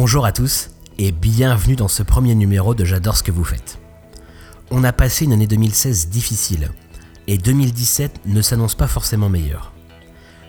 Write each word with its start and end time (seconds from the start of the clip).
Bonjour 0.00 0.24
à 0.24 0.30
tous 0.30 0.70
et 0.96 1.10
bienvenue 1.10 1.74
dans 1.74 1.88
ce 1.88 2.04
premier 2.04 2.36
numéro 2.36 2.72
de 2.72 2.84
J'adore 2.84 3.16
ce 3.16 3.24
que 3.24 3.32
vous 3.32 3.42
faites. 3.42 3.80
On 4.70 4.84
a 4.84 4.92
passé 4.92 5.24
une 5.24 5.32
année 5.32 5.48
2016 5.48 6.08
difficile 6.08 6.70
et 7.26 7.36
2017 7.36 8.20
ne 8.26 8.40
s'annonce 8.40 8.76
pas 8.76 8.86
forcément 8.86 9.28
meilleure. 9.28 9.72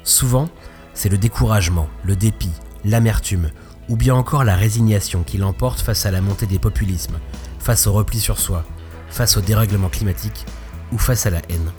Souvent, 0.03 0.49
c'est 0.93 1.09
le 1.09 1.17
découragement, 1.17 1.89
le 2.03 2.15
dépit, 2.15 2.51
l'amertume 2.85 3.49
ou 3.89 3.95
bien 3.95 4.13
encore 4.13 4.43
la 4.43 4.55
résignation 4.55 5.23
qui 5.23 5.39
l'emporte 5.39 5.81
face 5.81 6.05
à 6.05 6.11
la 6.11 6.21
montée 6.21 6.45
des 6.45 6.59
populismes, 6.59 7.17
face 7.57 7.87
au 7.87 7.93
repli 7.93 8.19
sur 8.19 8.37
soi, 8.37 8.63
face 9.09 9.35
au 9.35 9.41
dérèglement 9.41 9.89
climatique 9.89 10.45
ou 10.91 10.99
face 10.99 11.25
à 11.25 11.31
la 11.31 11.41
haine. 11.49 11.71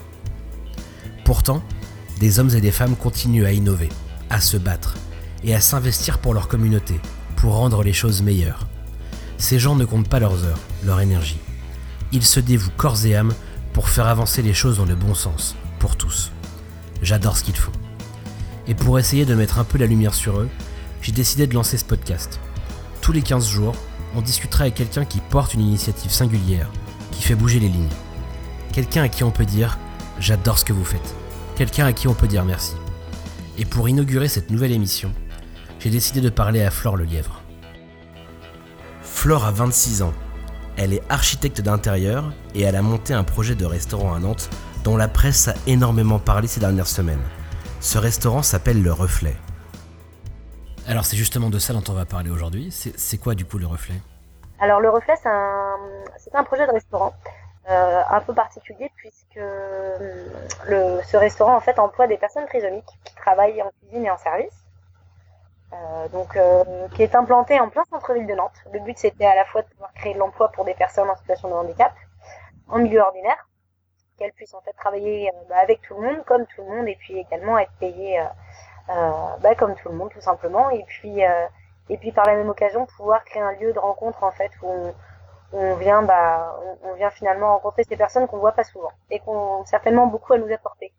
Pourtant, 1.23 1.63
des 2.19 2.37
hommes 2.37 2.53
et 2.53 2.59
des 2.59 2.71
femmes 2.71 2.97
continuent 2.97 3.45
à 3.45 3.53
innover, 3.53 3.87
à 4.29 4.41
se 4.41 4.57
battre 4.57 4.95
et 5.45 5.55
à 5.55 5.61
s'investir 5.61 6.17
pour 6.17 6.33
leur 6.33 6.49
communauté, 6.49 6.99
pour 7.41 7.55
rendre 7.55 7.81
les 7.81 7.91
choses 7.91 8.21
meilleures. 8.21 8.67
Ces 9.39 9.57
gens 9.57 9.73
ne 9.73 9.83
comptent 9.83 10.07
pas 10.07 10.19
leurs 10.19 10.45
heures, 10.45 10.59
leur 10.85 10.99
énergie. 10.99 11.39
Ils 12.11 12.23
se 12.23 12.39
dévouent 12.39 12.69
corps 12.77 13.03
et 13.03 13.15
âme 13.15 13.33
pour 13.73 13.89
faire 13.89 14.05
avancer 14.05 14.43
les 14.43 14.53
choses 14.53 14.77
dans 14.77 14.85
le 14.85 14.93
bon 14.93 15.15
sens, 15.15 15.55
pour 15.79 15.95
tous. 15.95 16.31
J'adore 17.01 17.35
ce 17.35 17.43
qu'ils 17.43 17.55
font. 17.55 17.71
Et 18.67 18.75
pour 18.75 18.99
essayer 18.99 19.25
de 19.25 19.33
mettre 19.33 19.57
un 19.57 19.63
peu 19.63 19.79
la 19.79 19.87
lumière 19.87 20.13
sur 20.13 20.37
eux, 20.39 20.49
j'ai 21.01 21.11
décidé 21.11 21.47
de 21.47 21.55
lancer 21.55 21.79
ce 21.79 21.83
podcast. 21.83 22.39
Tous 23.01 23.11
les 23.11 23.23
15 23.23 23.47
jours, 23.49 23.75
on 24.15 24.21
discutera 24.21 24.65
avec 24.65 24.75
quelqu'un 24.75 25.03
qui 25.03 25.19
porte 25.19 25.55
une 25.55 25.61
initiative 25.61 26.11
singulière, 26.11 26.69
qui 27.11 27.23
fait 27.23 27.33
bouger 27.33 27.59
les 27.59 27.69
lignes. 27.69 27.89
Quelqu'un 28.71 29.01
à 29.01 29.09
qui 29.09 29.23
on 29.23 29.31
peut 29.31 29.45
dire 29.45 29.79
J'adore 30.19 30.59
ce 30.59 30.65
que 30.65 30.73
vous 30.73 30.85
faites. 30.85 31.15
Quelqu'un 31.55 31.87
à 31.87 31.93
qui 31.93 32.07
on 32.07 32.13
peut 32.13 32.27
dire 32.27 32.45
merci. 32.45 32.75
Et 33.57 33.65
pour 33.65 33.89
inaugurer 33.89 34.27
cette 34.27 34.51
nouvelle 34.51 34.73
émission, 34.73 35.11
j'ai 35.81 35.89
décidé 35.89 36.21
de 36.21 36.29
parler 36.29 36.63
à 36.63 36.69
Flore 36.69 36.95
le 36.95 37.05
Lièvre. 37.05 37.41
Flore 39.01 39.45
a 39.45 39.51
26 39.51 40.03
ans. 40.03 40.13
Elle 40.77 40.93
est 40.93 41.01
architecte 41.09 41.59
d'intérieur 41.59 42.31
et 42.53 42.61
elle 42.61 42.75
a 42.75 42.83
monté 42.83 43.15
un 43.15 43.23
projet 43.23 43.55
de 43.55 43.65
restaurant 43.65 44.13
à 44.13 44.19
Nantes 44.19 44.49
dont 44.83 44.95
la 44.95 45.07
presse 45.07 45.47
a 45.47 45.53
énormément 45.65 46.19
parlé 46.19 46.47
ces 46.47 46.59
dernières 46.59 46.87
semaines. 46.87 47.21
Ce 47.79 47.97
restaurant 47.97 48.43
s'appelle 48.43 48.81
Le 48.83 48.93
Reflet. 48.93 49.35
Alors 50.87 51.03
c'est 51.03 51.17
justement 51.17 51.49
de 51.49 51.57
ça 51.57 51.73
dont 51.73 51.83
on 51.89 51.93
va 51.93 52.05
parler 52.05 52.29
aujourd'hui. 52.29 52.69
C'est 52.71 53.17
quoi 53.17 53.33
du 53.33 53.45
coup 53.45 53.57
le 53.57 53.65
reflet? 53.65 53.95
Alors 54.59 54.79
le 54.81 54.89
reflet 54.89 55.15
c'est 55.21 55.29
un, 55.29 55.77
un, 56.33 56.43
projet 56.43 56.67
de 56.67 56.71
restaurant 56.71 57.13
euh, 57.69 58.01
un 58.09 58.19
peu 58.21 58.33
particulier 58.33 58.91
puisque 58.95 59.37
euh, 59.37 60.25
le, 60.67 60.99
ce 61.07 61.17
restaurant 61.17 61.55
en 61.55 61.59
fait 61.59 61.79
emploie 61.79 62.05
des 62.05 62.17
personnes 62.17 62.45
trisomiques 62.45 62.85
qui 63.03 63.15
travaillent 63.15 63.61
en 63.63 63.71
cuisine 63.81 64.05
et 64.05 64.11
en 64.11 64.17
service. 64.17 64.60
Euh, 65.73 66.09
donc, 66.09 66.35
euh, 66.35 66.87
qui 66.89 67.03
est 67.03 67.15
implanté 67.15 67.57
en 67.59 67.69
plein 67.69 67.83
centre-ville 67.89 68.27
de 68.27 68.33
Nantes. 68.33 68.61
Le 68.73 68.79
but, 68.81 68.97
c'était 68.97 69.25
à 69.25 69.35
la 69.35 69.45
fois 69.45 69.61
de 69.61 69.67
pouvoir 69.67 69.93
créer 69.93 70.13
de 70.13 70.19
l'emploi 70.19 70.51
pour 70.51 70.65
des 70.65 70.73
personnes 70.73 71.09
en 71.09 71.15
situation 71.15 71.47
de 71.47 71.53
handicap 71.53 71.93
en 72.67 72.79
milieu 72.79 72.99
ordinaire, 72.99 73.47
qu'elles 74.17 74.33
puissent 74.33 74.53
en 74.53 74.61
fait 74.61 74.73
travailler 74.73 75.29
euh, 75.29 75.37
bah, 75.47 75.55
avec 75.63 75.81
tout 75.81 75.95
le 75.95 76.07
monde, 76.07 76.25
comme 76.25 76.45
tout 76.45 76.61
le 76.61 76.75
monde, 76.75 76.87
et 76.89 76.97
puis 76.97 77.17
également 77.17 77.57
être 77.57 77.71
payées 77.79 78.21
bah, 78.87 79.55
comme 79.55 79.75
tout 79.75 79.87
le 79.87 79.95
monde, 79.95 80.09
tout 80.09 80.19
simplement. 80.19 80.69
Et 80.71 80.83
puis, 80.83 81.21
et 81.89 81.97
puis 81.97 82.11
par 82.11 82.25
la 82.25 82.35
même 82.35 82.49
occasion, 82.49 82.85
pouvoir 82.97 83.23
créer 83.23 83.41
un 83.41 83.53
lieu 83.53 83.71
de 83.71 83.79
rencontre 83.79 84.23
en 84.25 84.31
fait 84.31 84.51
où 84.61 84.91
on, 85.53 85.75
vient, 85.75 86.01
bah, 86.01 86.59
on, 86.83 86.93
vient 86.95 87.09
finalement 87.09 87.53
rencontrer 87.53 87.85
ces 87.85 87.95
personnes 87.95 88.27
qu'on 88.27 88.39
voit 88.39 88.51
pas 88.51 88.65
souvent 88.65 88.91
et 89.09 89.19
qu'on 89.19 89.63
certainement 89.65 90.07
beaucoup 90.07 90.33
à 90.33 90.37
nous 90.37 90.51
apporter. 90.51 90.91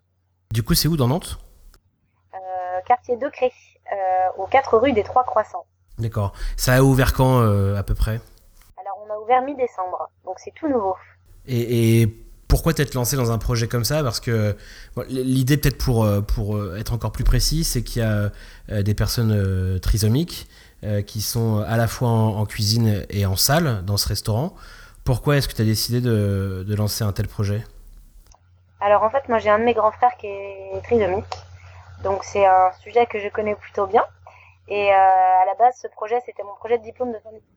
Du 0.51 0.62
coup, 0.62 0.73
c'est 0.73 0.89
où 0.89 0.97
dans 0.97 1.09
Nantes? 1.09 1.39
Quartier 2.86 3.17
de 3.17 3.29
Cré. 3.29 3.53
Euh, 3.91 4.42
aux 4.42 4.47
4 4.47 4.78
rues 4.78 4.92
des 4.92 5.02
Trois 5.02 5.25
Croissants. 5.25 5.66
D'accord. 5.98 6.33
Ça 6.56 6.75
a 6.75 6.83
ouvert 6.83 7.12
quand 7.12 7.41
euh, 7.41 7.77
à 7.77 7.83
peu 7.83 7.94
près? 7.94 8.20
Alors 8.80 8.98
on 9.06 9.12
a 9.12 9.19
ouvert 9.19 9.42
mi-décembre, 9.42 10.08
donc 10.24 10.36
c'est 10.39 10.52
tout 10.55 10.69
nouveau. 10.69 10.94
Et, 11.47 12.08
pourquoi 12.48 12.74
t'être 12.74 12.92
lancé 12.92 13.16
dans 13.16 13.33
un 13.33 13.39
projet 13.39 13.67
comme 13.67 13.84
ça? 13.84 14.02
Parce 14.02 14.20
que 14.20 14.55
l'idée 15.08 15.57
peut-être 15.57 15.79
pour, 15.79 16.05
euh, 16.05 16.20
pour 16.20 16.77
être 16.77 16.92
encore 16.92 17.11
plus 17.11 17.24
précis, 17.24 17.64
c'est 17.64 17.83
qu'il 17.83 18.02
y 18.02 18.05
a 18.05 18.30
des 18.83 18.92
personnes 18.95 19.80
trisomiques 19.80 20.48
qui 21.07 21.23
sont 21.23 21.61
à 21.67 21.78
la 21.78 21.89
fois 21.89 22.11
en, 22.11 22.45
cuisine 22.45 23.07
et 23.08 23.24
en 23.24 23.36
salle 23.36 23.83
dans 23.86 23.96
ce 23.96 24.07
restaurant. 24.07 24.55
Pourquoi 25.02 25.39
est-ce 25.39 25.48
que 25.48 25.55
tu 25.55 25.62
as 25.62 25.64
décidé 25.64 26.02
de, 26.02 26.62
de 26.68 26.74
lancer 26.74 27.05
un 27.05 27.12
tel 27.12 27.27
projet? 27.27 27.64
Alors 28.80 29.02
en 29.02 29.08
fait, 29.08 29.27
moi 29.30 29.39
j'ai 29.39 29.48
un 29.48 29.58
de 29.58 29.64
mes 29.64 29.73
grands 29.73 29.92
frères 29.92 30.17
qui 30.18 30.27
est 30.27 30.83
trisomique 30.84 31.24
donc 32.02 32.24
c'est 32.24 32.45
un 32.45 32.73
sujet 32.73 33.07
que 33.07 33.18
je 33.18 33.29
connais 33.29 33.55
plutôt 33.55 33.86
bien. 33.86 34.05
Et 34.68 34.92
euh, 34.92 34.96
à 34.96 35.45
la 35.46 35.55
base, 35.55 35.77
ce 35.80 35.89
projet, 35.89 36.20
c'était 36.24 36.42
mon 36.42 36.55
projet 36.55 36.79
de 36.79 36.83
diplôme 36.83 37.13
de 37.13 37.18
fin 37.18 37.30
d'études. 37.30 37.48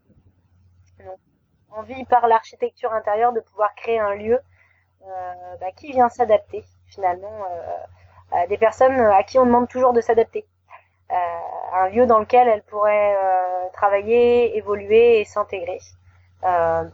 Envie 1.71 2.05
par 2.05 2.27
l'architecture 2.27 2.93
intérieure 2.93 3.33
de 3.33 3.41
pouvoir 3.41 3.75
créer 3.75 3.99
un 3.99 4.15
lieu 4.15 4.39
euh, 5.03 5.33
bah, 5.59 5.71
qui 5.75 5.91
vient 5.91 6.09
s'adapter 6.09 6.63
finalement 6.87 7.43
euh, 7.51 7.77
à 8.31 8.47
des 8.47 8.57
personnes 8.57 8.99
à 8.99 9.23
qui 9.23 9.37
on 9.39 9.45
demande 9.45 9.67
toujours 9.67 9.93
de 9.93 10.01
s'adapter. 10.01 10.45
un 11.09 11.89
lieu 11.89 12.05
dans 12.05 12.19
lequel 12.19 12.47
elles 12.47 12.63
pourraient 12.63 13.15
travailler, 13.73 14.57
évoluer 14.57 15.19
et 15.19 15.25
s'intégrer. 15.25 15.79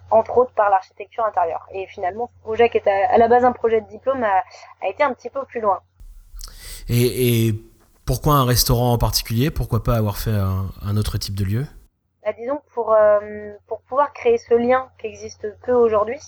entre 0.09 0.38
autres 0.39 0.53
par 0.53 0.69
l'architecture 0.69 1.25
intérieure. 1.25 1.68
Et 1.72 1.85
finalement, 1.88 2.29
ce 2.38 2.41
projet 2.44 2.69
qui 2.69 2.78
était 2.78 3.03
à 3.16 3.18
la 3.18 3.28
base 3.28 3.45
un 3.45 3.51
projet 3.51 3.81
de 3.81 3.88
diplôme 3.88 4.23
a 4.23 4.88
été 4.88 5.03
un 5.03 5.13
petit 5.13 5.29
peu 5.29 5.45
plus 5.45 5.62
loin. 5.62 5.81
Et, 6.90 7.53
pourquoi 8.06 8.34
un 8.34 8.46
restaurant 8.46 8.94
en 8.94 8.97
particulier? 8.97 9.52
Pourquoi 9.52 9.84
pas 9.84 9.96
avoir 9.96 10.18
fait 10.18 10.31
un, 10.31 10.97
autre 10.97 11.18
type 11.18 11.36
de 11.36 11.46
lieu? 11.46 11.66
Bah, 12.25 12.34
Disons 12.38 12.62
pour, 12.74 12.94
euh, 12.94 13.19
pour 13.68 13.81
pouvoir 13.81 14.12
créer 14.12 14.38
ce 14.38 14.53
lien 14.53 14.90
qui 15.00 15.08
existe 15.08 15.47
peu 15.66 15.72
aujourd'hui, 15.72 16.19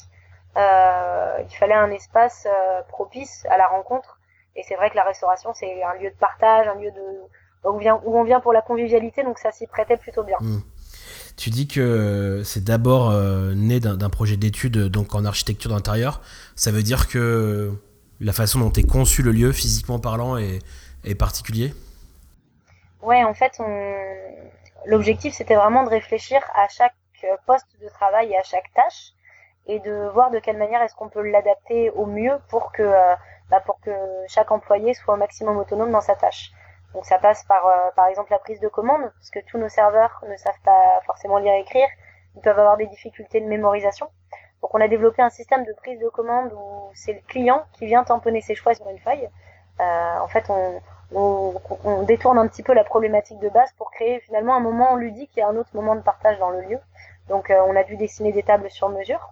euh, 0.56 1.38
il 1.50 1.56
fallait 1.56 1.74
un 1.74 1.91
espace 1.91 2.47
euh, 2.47 2.81
propice 2.88 3.46
à 3.50 3.58
la 3.58 3.68
rencontre. 3.68 4.19
Et 4.56 4.62
c'est 4.64 4.75
vrai 4.75 4.91
que 4.91 4.96
la 4.96 5.03
restauration, 5.03 5.52
c'est 5.53 5.84
un 5.84 6.00
lieu 6.00 6.09
de 6.09 6.16
partage, 6.16 6.68
un 6.68 6.75
lieu 6.75 6.91
de, 6.91 7.70
où, 7.70 7.78
vient, 7.80 8.00
où 8.06 8.18
on 8.18 8.24
vient 8.24 8.40
pour 8.40 8.53
la 8.53 8.62
convivialité, 8.62 9.24
donc 9.24 9.40
ça 9.40 9.52
s'y 9.52 9.66
prêtait 9.66 9.97
plutôt 9.97 10.24
bien. 10.24 10.38
Hmm. 10.40 10.62
Tu 11.35 11.50
dis 11.50 11.68
que 11.68 12.44
c'est 12.46 12.64
d'abord 12.64 13.12
né 13.56 13.80
d'un 13.80 14.09
projet 14.12 14.38
d'études 14.38 14.78
donc 14.78 15.16
en 15.16 15.25
architecture 15.25 15.72
d'intérieur. 15.72 16.22
Ça 16.56 16.72
veut 16.72 16.84
dire 16.84 17.08
que 17.08 17.74
la 18.23 18.34
façon 18.34 18.59
dont 18.59 18.72
est 18.72 18.89
conçu 18.89 19.22
le 19.22 19.31
lieu, 19.31 19.51
physiquement 19.51 20.00
parlant, 20.00 20.38
est, 20.38 20.59
particulier 21.19 21.73
Ouais, 23.01 23.23
en 23.23 23.34
fait, 23.34 23.61
l'objectif, 24.85 25.34
c'était 25.34 25.56
vraiment 25.56 25.84
de 25.84 25.89
réfléchir 25.89 26.41
à 26.56 26.67
chaque 26.69 26.95
poste 27.45 27.67
de 27.81 27.89
travail 27.89 28.31
et 28.31 28.38
à 28.38 28.44
chaque 28.44 28.72
tâche 28.73 29.11
et 29.67 29.79
de 29.79 30.09
voir 30.13 30.31
de 30.31 30.39
quelle 30.39 30.57
manière 30.57 30.81
est-ce 30.81 30.95
qu'on 30.95 31.09
peut 31.09 31.22
l'adapter 31.22 31.89
au 31.91 32.06
mieux 32.06 32.38
pour 32.50 32.72
que, 32.72 32.84
euh, 32.84 33.16
bah, 33.50 33.61
pour 33.61 33.79
que 33.81 33.91
chaque 34.28 34.51
employé 34.51 34.94
soit 34.94 35.13
au 35.13 35.17
maximum 35.17 35.57
autonome 35.57 35.91
dans 35.91 36.01
sa 36.01 36.16
tâche. 36.16 36.51
Donc 36.94 37.05
ça 37.05 37.17
passe 37.17 37.44
par, 37.45 37.66
euh, 37.66 37.91
par 37.95 38.07
exemple, 38.07 38.31
la 38.31 38.40
prise 38.40 38.59
de 38.59 38.67
commande, 38.67 39.01
parce 39.01 39.29
que 39.29 39.40
tous 39.47 39.57
nos 39.57 39.69
serveurs 39.69 40.23
ne 40.29 40.35
savent 40.38 40.59
pas 40.63 41.01
forcément 41.05 41.38
lire 41.38 41.53
et 41.53 41.61
écrire, 41.61 41.88
ils 42.35 42.41
peuvent 42.41 42.59
avoir 42.59 42.78
des 42.78 42.88
difficultés 42.88 43.41
de 43.41 43.47
mémorisation. 43.47 44.09
Donc 44.63 44.74
on 44.74 44.79
a 44.79 44.88
développé 44.88 45.22
un 45.22 45.29
système 45.29 45.66
de 45.66 45.74
prise 45.74 46.00
de 46.00 46.07
commande 46.07 46.53
où 46.53 46.90
c'est 46.94 47.12
le 47.12 47.19
client 47.28 47.66
qui 47.74 47.85
vient 47.85 48.06
tamponner 48.06 48.40
ses 48.40 48.56
choix 48.56 48.74
sur 48.74 48.88
une 48.88 48.97
feuille. 48.97 49.28
Euh, 49.81 50.19
en 50.19 50.28
fait, 50.29 50.50
on, 50.50 50.81
détourne 52.03 52.38
un 52.40 52.47
petit 52.47 52.63
peu 52.63 52.73
la 52.73 52.85
problématique 52.85 53.40
de 53.40 53.50
base 53.50 53.72
pour 53.78 53.91
créer 53.91 54.22
finalement 54.22 54.56
un 54.56 54.62
moment 54.62 54.96
ludique 54.96 55.38
et 55.38 55.44
un 55.44 55.56
autre 55.57 55.69
moment 55.73 55.96
de 55.96 56.02
partage 56.02 56.40
dans 56.40 56.50
le 56.50 56.62
lieu. 56.62 56.79
Donc 57.28 57.50
euh, 57.50 57.62
on 57.68 57.75
a 57.75 57.84
dû 57.84 57.97
dessiner 57.97 58.31
des 58.31 58.41
tables 58.41 58.69
sur 58.72 58.88
mesure. 58.88 59.31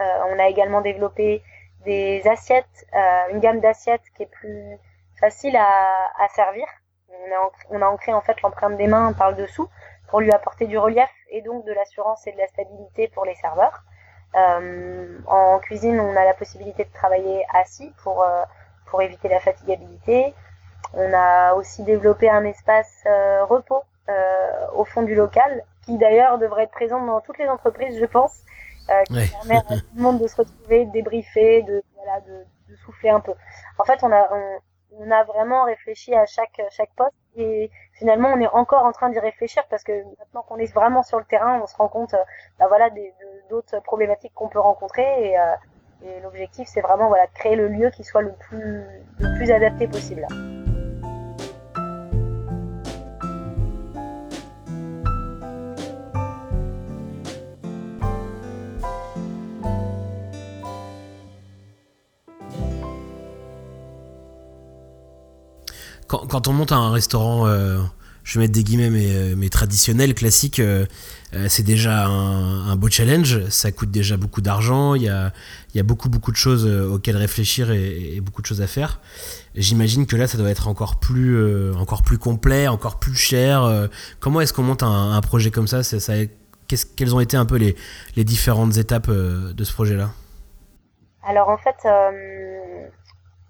Euh, 0.00 0.04
on 0.30 0.38
a 0.38 0.48
également 0.48 0.80
développé 0.80 1.42
des 1.84 2.26
assiettes, 2.26 2.86
une 3.30 3.40
gamme 3.40 3.60
d'assiettes 3.60 4.02
qui 4.16 4.22
est 4.22 4.30
plus 4.30 4.78
facile 5.20 5.56
à, 5.56 6.28
servir. 6.34 6.66
On 7.10 7.32
a, 7.32 7.50
on 7.70 7.82
a 7.82 7.86
ancré 7.86 8.14
en 8.14 8.22
fait 8.22 8.40
l'empreinte 8.42 8.78
des 8.78 8.86
mains 8.86 9.12
par 9.12 9.30
le 9.30 9.36
dessous 9.36 9.68
pour 10.08 10.20
lui 10.20 10.32
apporter 10.32 10.66
du 10.66 10.78
relief 10.78 11.10
et 11.30 11.42
donc 11.42 11.66
de 11.66 11.72
l'assurance 11.72 12.26
et 12.26 12.32
de 12.32 12.38
la 12.38 12.46
stabilité 12.48 13.08
pour 13.08 13.26
les 13.26 13.34
serveurs. 13.34 13.84
Euh, 14.34 15.18
en 15.26 15.58
cuisine, 15.58 15.98
on 16.00 16.14
a 16.16 16.24
la 16.24 16.34
possibilité 16.34 16.84
de 16.84 16.92
travailler 16.92 17.44
assis 17.54 17.92
pour, 18.02 18.22
euh, 18.22 18.42
pour 18.86 19.02
éviter 19.02 19.28
la 19.28 19.40
fatigabilité. 19.40 20.34
On 20.94 21.12
a 21.12 21.54
aussi 21.54 21.82
développé 21.82 22.28
un 22.28 22.44
espace 22.44 23.02
euh, 23.06 23.44
repos 23.44 23.82
au 24.72 24.86
fond 24.86 25.02
du 25.02 25.14
local, 25.14 25.62
qui 25.84 25.98
d'ailleurs 25.98 26.38
devrait 26.38 26.62
être 26.62 26.70
présent 26.70 27.04
dans 27.04 27.20
toutes 27.20 27.36
les 27.36 27.48
entreprises, 27.48 27.98
je 28.00 28.06
pense, 28.06 28.40
qui 29.06 29.28
permet 29.28 29.58
à 29.58 29.60
tout 29.60 29.84
le 29.94 30.00
monde 30.00 30.18
de 30.18 30.26
se 30.26 30.36
retrouver, 30.36 30.86
de 30.86 30.92
débriefer, 30.92 31.62
de, 31.62 31.82
voilà, 31.94 32.20
de, 32.22 32.46
de 32.70 32.76
souffler 32.76 33.10
un 33.10 33.20
peu. 33.20 33.34
En 33.78 33.84
fait, 33.84 33.98
on 34.02 34.10
a, 34.10 34.30
on, 34.92 35.10
a 35.10 35.24
vraiment 35.24 35.64
réfléchi 35.64 36.14
à 36.14 36.24
chaque, 36.24 36.58
chaque 36.70 36.88
poste 36.96 37.12
et 37.36 37.70
finalement 37.98 38.32
on 38.34 38.40
est 38.40 38.48
encore 38.48 38.84
en 38.84 38.92
train 38.92 39.10
d'y 39.10 39.18
réfléchir 39.18 39.64
parce 39.68 39.82
que 39.82 39.92
maintenant 40.18 40.42
qu'on 40.42 40.56
est 40.56 40.72
vraiment 40.72 41.02
sur 41.02 41.18
le 41.18 41.24
terrain, 41.24 41.60
on 41.62 41.66
se 41.66 41.76
rend 41.76 41.88
compte 41.88 42.14
bah 42.58 42.66
voilà 42.68 42.88
d'autres 43.50 43.80
problématiques 43.80 44.32
qu'on 44.34 44.48
peut 44.48 44.60
rencontrer 44.60 45.30
et, 45.30 45.38
euh, 45.38 45.54
et 46.04 46.20
l'objectif 46.20 46.68
c'est 46.68 46.80
vraiment 46.80 47.08
voilà 47.08 47.26
de 47.26 47.32
créer 47.32 47.56
le 47.56 47.68
lieu 47.68 47.90
qui 47.90 48.04
soit 48.04 48.22
le 48.22 48.32
plus 48.38 49.50
adapté 49.50 49.88
possible. 49.88 50.26
Quand, 66.28 66.48
on 66.48 66.52
monte 66.52 66.72
un 66.72 66.90
restaurant, 66.90 67.46
je 68.24 68.38
vais 68.38 68.44
mettre 68.44 68.52
des 68.52 68.64
guillemets, 68.64 68.90
mais, 68.90 69.34
mais 69.36 69.48
traditionnel, 69.48 70.14
classique, 70.14 70.60
c'est 71.48 71.62
déjà 71.62 72.06
un, 72.06 72.76
beau 72.76 72.88
challenge. 72.88 73.48
Ça 73.48 73.72
coûte 73.72 73.90
déjà 73.90 74.16
beaucoup 74.16 74.40
d'argent. 74.40 74.94
Il 74.94 75.02
y 75.02 75.08
a, 75.08 75.32
beaucoup, 75.82 76.08
beaucoup 76.08 76.30
de 76.30 76.36
choses 76.36 76.66
auxquelles 76.66 77.16
réfléchir 77.16 77.70
et, 77.70 78.20
beaucoup 78.20 78.42
de 78.42 78.46
choses 78.46 78.62
à 78.62 78.66
faire. 78.66 79.00
J'imagine 79.54 80.06
que 80.06 80.16
là, 80.16 80.26
ça 80.26 80.38
doit 80.38 80.50
être 80.50 80.68
encore 80.68 81.00
plus, 81.00 81.72
encore 81.74 82.02
plus 82.02 82.18
complet, 82.18 82.68
encore 82.68 82.98
plus 82.98 83.14
cher. 83.14 83.88
comment 84.20 84.40
est-ce 84.40 84.52
qu'on 84.52 84.62
monte 84.62 84.82
un, 84.82 85.20
projet 85.20 85.50
comme 85.50 85.66
ça, 85.66 85.82
quelles 86.96 87.14
ont 87.14 87.20
été 87.20 87.36
un 87.36 87.46
peu 87.46 87.56
les, 87.56 88.24
différentes 88.24 88.76
étapes 88.76 89.08
euh, 89.08 89.52
de 89.52 89.64
ce 89.64 89.72
projet-là? 89.72 90.10
Alors 91.22 91.48
en 91.48 91.56
fait, 91.58 91.76
euh, 91.84 92.86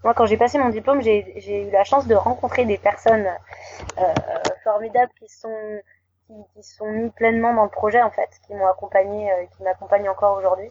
moi 0.05 0.15
quand 0.15 0.27
j'ai 0.27 0.37
passé 0.37 0.59
mon 0.59 0.69
diplôme, 0.69 1.01
j'ai 1.03 1.69
eu 1.69 1.71
la 1.71 1.85
chance 1.85 2.07
de 2.07 2.15
rencontrer 2.15 2.65
des 2.65 2.79
personnes 2.79 3.29
euh, 3.99 4.15
formidables 4.65 5.13
qui 5.19 5.29
sont 5.29 5.81
qui, 6.55 6.63
sont 6.63 6.91
mis 6.91 7.11
pleinement 7.11 7.55
dans 7.55 7.65
le 7.65 7.71
projet 7.71 8.03
en 8.03 8.11
fait, 8.11 8.29
qui 8.47 8.55
m'ont 8.55 8.67
accompagné, 8.67 9.31
qui 9.57 9.63
m'accompagnent 9.63 10.11
encore 10.11 10.37
aujourd'hui. 10.37 10.71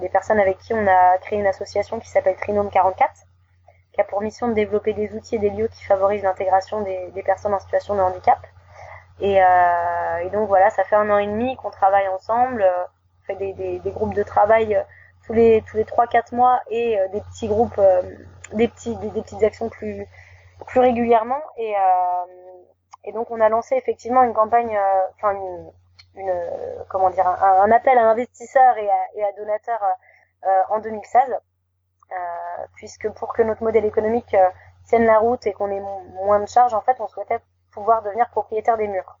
des 0.00 0.08
personnes 0.08 0.38
avec 0.38 0.58
qui 0.58 0.74
on 0.74 0.86
a 0.86 1.18
créé 1.18 1.38
une 1.40 1.46
association 1.46 1.98
qui 1.98 2.08
s'appelle 2.08 2.36
Trinome 2.36 2.70
44, 2.70 3.12
qui 3.92 4.00
a 4.00 4.04
pour 4.04 4.22
mission 4.22 4.48
de 4.48 4.54
développer 4.54 4.92
des 4.92 5.12
outils 5.14 5.36
et 5.36 5.38
des 5.38 5.50
lieux 5.50 5.68
qui 5.68 5.84
favorisent 5.84 6.22
l'intégration 6.22 6.82
des, 6.82 7.10
des 7.10 7.22
personnes 7.22 7.54
en 7.54 7.58
situation 7.58 7.94
de 7.96 8.00
handicap. 8.00 8.38
Euh, 9.20 10.18
et, 10.18 10.30
donc 10.30 10.48
voilà, 10.48 10.70
ça 10.70 10.84
fait 10.84 10.96
un 10.96 11.08
an 11.10 11.18
et 11.18 11.26
demi 11.26 11.54
qu'on 11.56 11.70
travaille 11.70 12.08
ensemble, 12.08 12.62
euh, 12.62 12.84
on 12.84 13.26
fait 13.26 13.36
des, 13.36 13.52
des, 13.52 13.78
des, 13.78 13.90
groupes 13.90 14.14
de 14.14 14.22
travail 14.22 14.74
euh, 14.74 14.82
tous 15.26 15.32
les 15.32 15.62
tous 15.62 15.76
les 15.76 15.84
trois 15.84 16.06
quatre 16.06 16.32
mois 16.32 16.60
et 16.70 16.98
des 17.12 17.20
petits 17.20 17.48
groupes, 17.48 17.80
des 18.52 18.68
petits 18.68 18.96
des, 18.96 19.10
petites 19.10 19.42
actions 19.42 19.68
plus 19.68 20.06
plus 20.66 20.80
régulièrement 20.80 21.40
et 21.56 21.74
et 23.04 23.12
donc 23.12 23.30
on 23.30 23.40
a 23.40 23.48
lancé 23.48 23.74
effectivement 23.74 24.22
une 24.22 24.32
campagne, 24.32 24.78
enfin 25.16 25.32
une, 25.32 25.72
une, 26.14 26.32
comment 26.88 27.10
dire 27.10 27.26
un, 27.26 27.70
appel 27.70 27.98
à 27.98 28.08
investisseurs 28.10 28.76
et 28.78 28.88
à, 28.88 29.06
et 29.16 29.24
à 29.24 29.32
donateurs 29.32 29.82
euh, 30.44 30.62
en 30.70 30.78
2016 30.78 31.22
euh, 31.30 32.16
puisque 32.76 33.10
pour 33.10 33.32
que 33.32 33.42
notre 33.42 33.62
modèle 33.62 33.84
économique 33.84 34.36
tienne 34.84 35.04
la 35.04 35.18
route 35.18 35.46
et 35.46 35.52
qu'on 35.52 35.70
ait 35.70 35.80
moins 35.80 36.40
de 36.40 36.46
charges 36.46 36.74
en 36.74 36.80
fait 36.80 37.00
on 37.00 37.08
souhaitait 37.08 37.40
pouvoir 37.72 38.02
devenir 38.02 38.28
propriétaire 38.30 38.76
des 38.76 38.88
murs. 38.88 39.18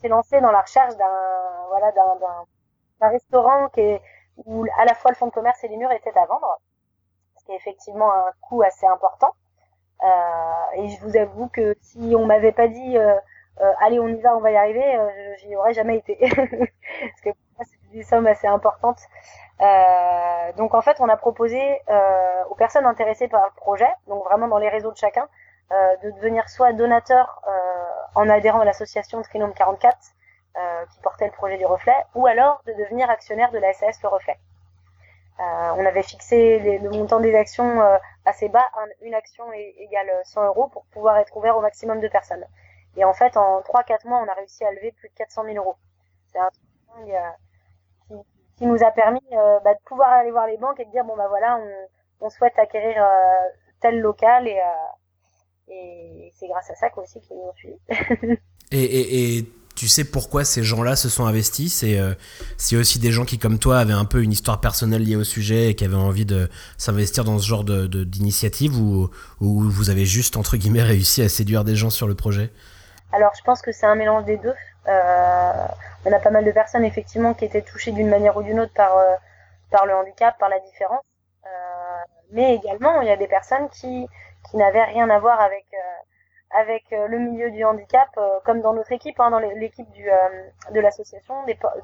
C'est 0.00 0.08
lancé 0.08 0.40
dans 0.40 0.52
la 0.52 0.62
recherche 0.62 0.96
d'un 0.96 1.66
voilà 1.68 1.92
d'un 1.92 3.08
restaurant 3.08 3.68
qui 3.68 3.80
est 3.80 4.02
où 4.46 4.64
à 4.78 4.84
la 4.84 4.94
fois 4.94 5.10
le 5.10 5.16
fonds 5.16 5.26
de 5.26 5.32
commerce 5.32 5.62
et 5.64 5.68
les 5.68 5.76
murs 5.76 5.92
étaient 5.92 6.16
à 6.16 6.26
vendre, 6.26 6.60
ce 7.38 7.44
qui 7.44 7.52
est 7.52 7.56
effectivement 7.56 8.12
un 8.12 8.32
coût 8.40 8.62
assez 8.62 8.86
important. 8.86 9.32
Euh, 10.04 10.76
et 10.76 10.88
je 10.88 11.00
vous 11.00 11.16
avoue 11.16 11.48
que 11.48 11.76
si 11.80 12.14
on 12.16 12.24
m'avait 12.24 12.52
pas 12.52 12.68
dit 12.68 12.96
euh, 12.96 13.14
euh, 13.60 13.72
allez 13.80 13.98
on 13.98 14.08
y 14.08 14.20
va, 14.20 14.36
on 14.36 14.40
va 14.40 14.52
y 14.52 14.56
arriver, 14.56 14.98
j'y 15.38 15.56
aurais 15.56 15.72
jamais 15.72 15.96
été, 15.96 16.16
parce 16.20 17.20
que 17.22 17.30
c'est 17.62 17.90
des 17.92 18.02
sommes 18.04 18.26
assez 18.26 18.46
importantes. 18.46 19.00
Donc 20.56 20.74
en 20.74 20.80
fait 20.82 21.00
on 21.00 21.08
a 21.08 21.16
proposé 21.16 21.80
aux 22.50 22.54
personnes 22.54 22.86
intéressées 22.86 23.28
par 23.28 23.44
le 23.44 23.52
projet, 23.56 23.88
donc 24.06 24.24
vraiment 24.24 24.48
dans 24.48 24.58
les 24.58 24.68
réseaux 24.68 24.92
de 24.92 24.96
chacun, 24.96 25.28
de 25.70 26.10
devenir 26.12 26.48
soit 26.48 26.72
donateur 26.72 27.42
en 28.14 28.28
adhérant 28.28 28.60
à 28.60 28.64
l'association 28.64 29.22
Trinome 29.22 29.54
44 29.54 29.96
euh, 29.96 30.17
qui 30.90 31.00
portait 31.00 31.26
le 31.26 31.32
projet 31.32 31.56
du 31.56 31.66
reflet, 31.66 31.96
ou 32.14 32.26
alors 32.26 32.62
de 32.66 32.72
devenir 32.72 33.08
actionnaire 33.10 33.50
de 33.52 33.58
la 33.58 33.72
SAS 33.72 34.02
Le 34.02 34.08
Reflet. 34.08 34.38
on 35.38 35.86
avait 35.86 36.02
fixé 36.02 36.78
le 36.78 36.90
montant 36.90 37.20
des 37.20 37.34
actions 37.34 37.80
assez 38.24 38.48
bas, 38.48 38.64
une 39.02 39.14
action 39.14 39.44
égale 39.52 40.10
100 40.24 40.46
euros 40.46 40.68
pour 40.68 40.84
pouvoir 40.86 41.18
être 41.18 41.36
ouvert 41.36 41.56
au 41.56 41.60
maximum 41.60 42.00
de 42.00 42.08
personnes. 42.08 42.44
Et 42.96 43.04
en 43.04 43.12
fait, 43.12 43.36
en 43.36 43.60
3-4 43.60 44.08
mois, 44.08 44.18
on 44.18 44.28
a 44.28 44.34
réussi 44.34 44.64
à 44.64 44.72
lever 44.72 44.92
plus 44.92 45.08
de 45.08 45.14
400 45.14 45.44
000 45.44 45.56
euros. 45.56 45.76
C'est 46.32 46.38
un 46.38 46.50
truc 46.50 47.12
qui, 48.56 48.66
nous 48.66 48.82
a 48.82 48.90
permis 48.90 49.22
bah, 49.30 49.74
de 49.74 49.80
pouvoir 49.84 50.10
aller 50.10 50.30
voir 50.30 50.46
les 50.46 50.56
banques 50.56 50.80
et 50.80 50.84
de 50.84 50.90
dire 50.90 51.04
bon 51.04 51.16
bah 51.16 51.28
voilà, 51.28 51.60
on, 52.20 52.30
souhaite 52.30 52.58
acquérir 52.58 53.06
tel 53.80 54.00
local 54.00 54.48
et, 54.48 56.32
c'est 56.34 56.48
grâce 56.48 56.70
à 56.70 56.74
ça 56.74 56.88
aussi 56.96 57.20
qu'ils 57.20 57.36
nous 57.36 57.44
ont 57.44 57.52
suivis. 57.52 57.78
et, 58.72 58.84
et, 58.84 59.38
et, 59.38 59.44
tu 59.78 59.86
sais 59.86 60.02
pourquoi 60.02 60.44
ces 60.44 60.64
gens-là 60.64 60.96
se 60.96 61.08
sont 61.08 61.24
investis 61.24 61.72
C'est 61.78 62.00
euh, 62.00 62.14
aussi 62.72 62.98
des 62.98 63.12
gens 63.12 63.24
qui, 63.24 63.38
comme 63.38 63.60
toi, 63.60 63.78
avaient 63.78 63.92
un 63.92 64.04
peu 64.04 64.24
une 64.24 64.32
histoire 64.32 64.60
personnelle 64.60 65.04
liée 65.04 65.14
au 65.14 65.22
sujet 65.22 65.70
et 65.70 65.74
qui 65.76 65.84
avaient 65.84 65.94
envie 65.94 66.26
de 66.26 66.50
s'investir 66.76 67.22
dans 67.22 67.38
ce 67.38 67.46
genre 67.46 67.62
d'initiative 67.62 68.72
de, 68.72 68.78
ou, 68.78 69.10
ou 69.40 69.70
vous 69.70 69.90
avez 69.90 70.04
juste, 70.04 70.36
entre 70.36 70.56
guillemets, 70.56 70.82
réussi 70.94 71.22
à 71.22 71.28
séduire 71.28 71.62
des 71.62 71.76
gens 71.76 71.90
sur 71.90 72.08
le 72.08 72.16
projet? 72.16 72.50
Alors, 73.12 73.30
je 73.38 73.42
pense 73.44 73.62
que 73.62 73.70
c'est 73.70 73.86
un 73.86 73.94
mélange 73.94 74.24
des 74.24 74.36
deux. 74.36 74.54
Euh, 74.88 75.66
on 76.04 76.12
a 76.12 76.18
pas 76.18 76.30
mal 76.30 76.44
de 76.44 76.50
personnes, 76.50 76.84
effectivement, 76.84 77.32
qui 77.34 77.44
étaient 77.44 77.62
touchées 77.62 77.92
d'une 77.92 78.08
manière 78.08 78.36
ou 78.36 78.42
d'une 78.42 78.58
autre 78.58 78.72
par, 78.74 78.98
euh, 78.98 79.14
par 79.70 79.86
le 79.86 79.94
handicap, 79.94 80.36
par 80.40 80.48
la 80.48 80.58
différence. 80.58 81.02
Mais 82.30 82.56
également, 82.56 83.00
il 83.00 83.08
y 83.08 83.10
a 83.10 83.16
des 83.16 83.26
personnes 83.26 83.70
qui 83.70 84.06
qui 84.50 84.56
n'avait 84.56 84.84
rien 84.84 85.08
à 85.10 85.18
voir 85.18 85.40
avec 85.40 85.64
avec 86.50 86.84
euh, 86.92 87.06
le 87.08 87.18
milieu 87.18 87.50
du 87.50 87.64
handicap, 87.64 88.08
euh, 88.16 88.38
comme 88.44 88.60
dans 88.60 88.72
notre 88.72 88.92
équipe, 88.92 89.20
hein, 89.20 89.30
dans 89.30 89.38
l'équipe 89.38 89.90
du 89.90 90.08
de 90.72 90.80
l'association, 90.80 91.34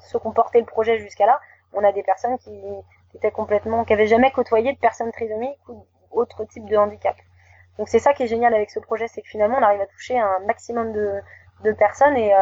ceux 0.00 0.18
qui 0.18 0.26
ont 0.26 0.32
porté 0.32 0.60
le 0.60 0.66
projet 0.66 0.98
jusqu'à 0.98 1.26
là, 1.26 1.40
on 1.72 1.84
a 1.84 1.92
des 1.92 2.02
personnes 2.02 2.38
qui, 2.38 2.62
étaient 3.14 3.30
complètement, 3.30 3.84
qui 3.84 3.92
avaient 3.92 4.06
jamais 4.06 4.30
côtoyé 4.32 4.72
de 4.72 4.78
personnes 4.78 5.12
trisomiques 5.12 5.68
ou 5.68 5.86
autre 6.10 6.44
type 6.44 6.68
de 6.68 6.76
handicap. 6.76 7.14
Donc 7.78 7.88
c'est 7.88 7.98
ça 7.98 8.12
qui 8.12 8.24
est 8.24 8.26
génial 8.26 8.54
avec 8.54 8.70
ce 8.70 8.80
projet, 8.80 9.06
c'est 9.08 9.22
que 9.22 9.28
finalement 9.28 9.58
on 9.58 9.62
arrive 9.62 9.80
à 9.80 9.86
toucher 9.86 10.18
un 10.18 10.40
maximum 10.46 10.92
de, 10.92 11.20
de 11.62 11.72
personnes 11.72 12.16
et, 12.16 12.32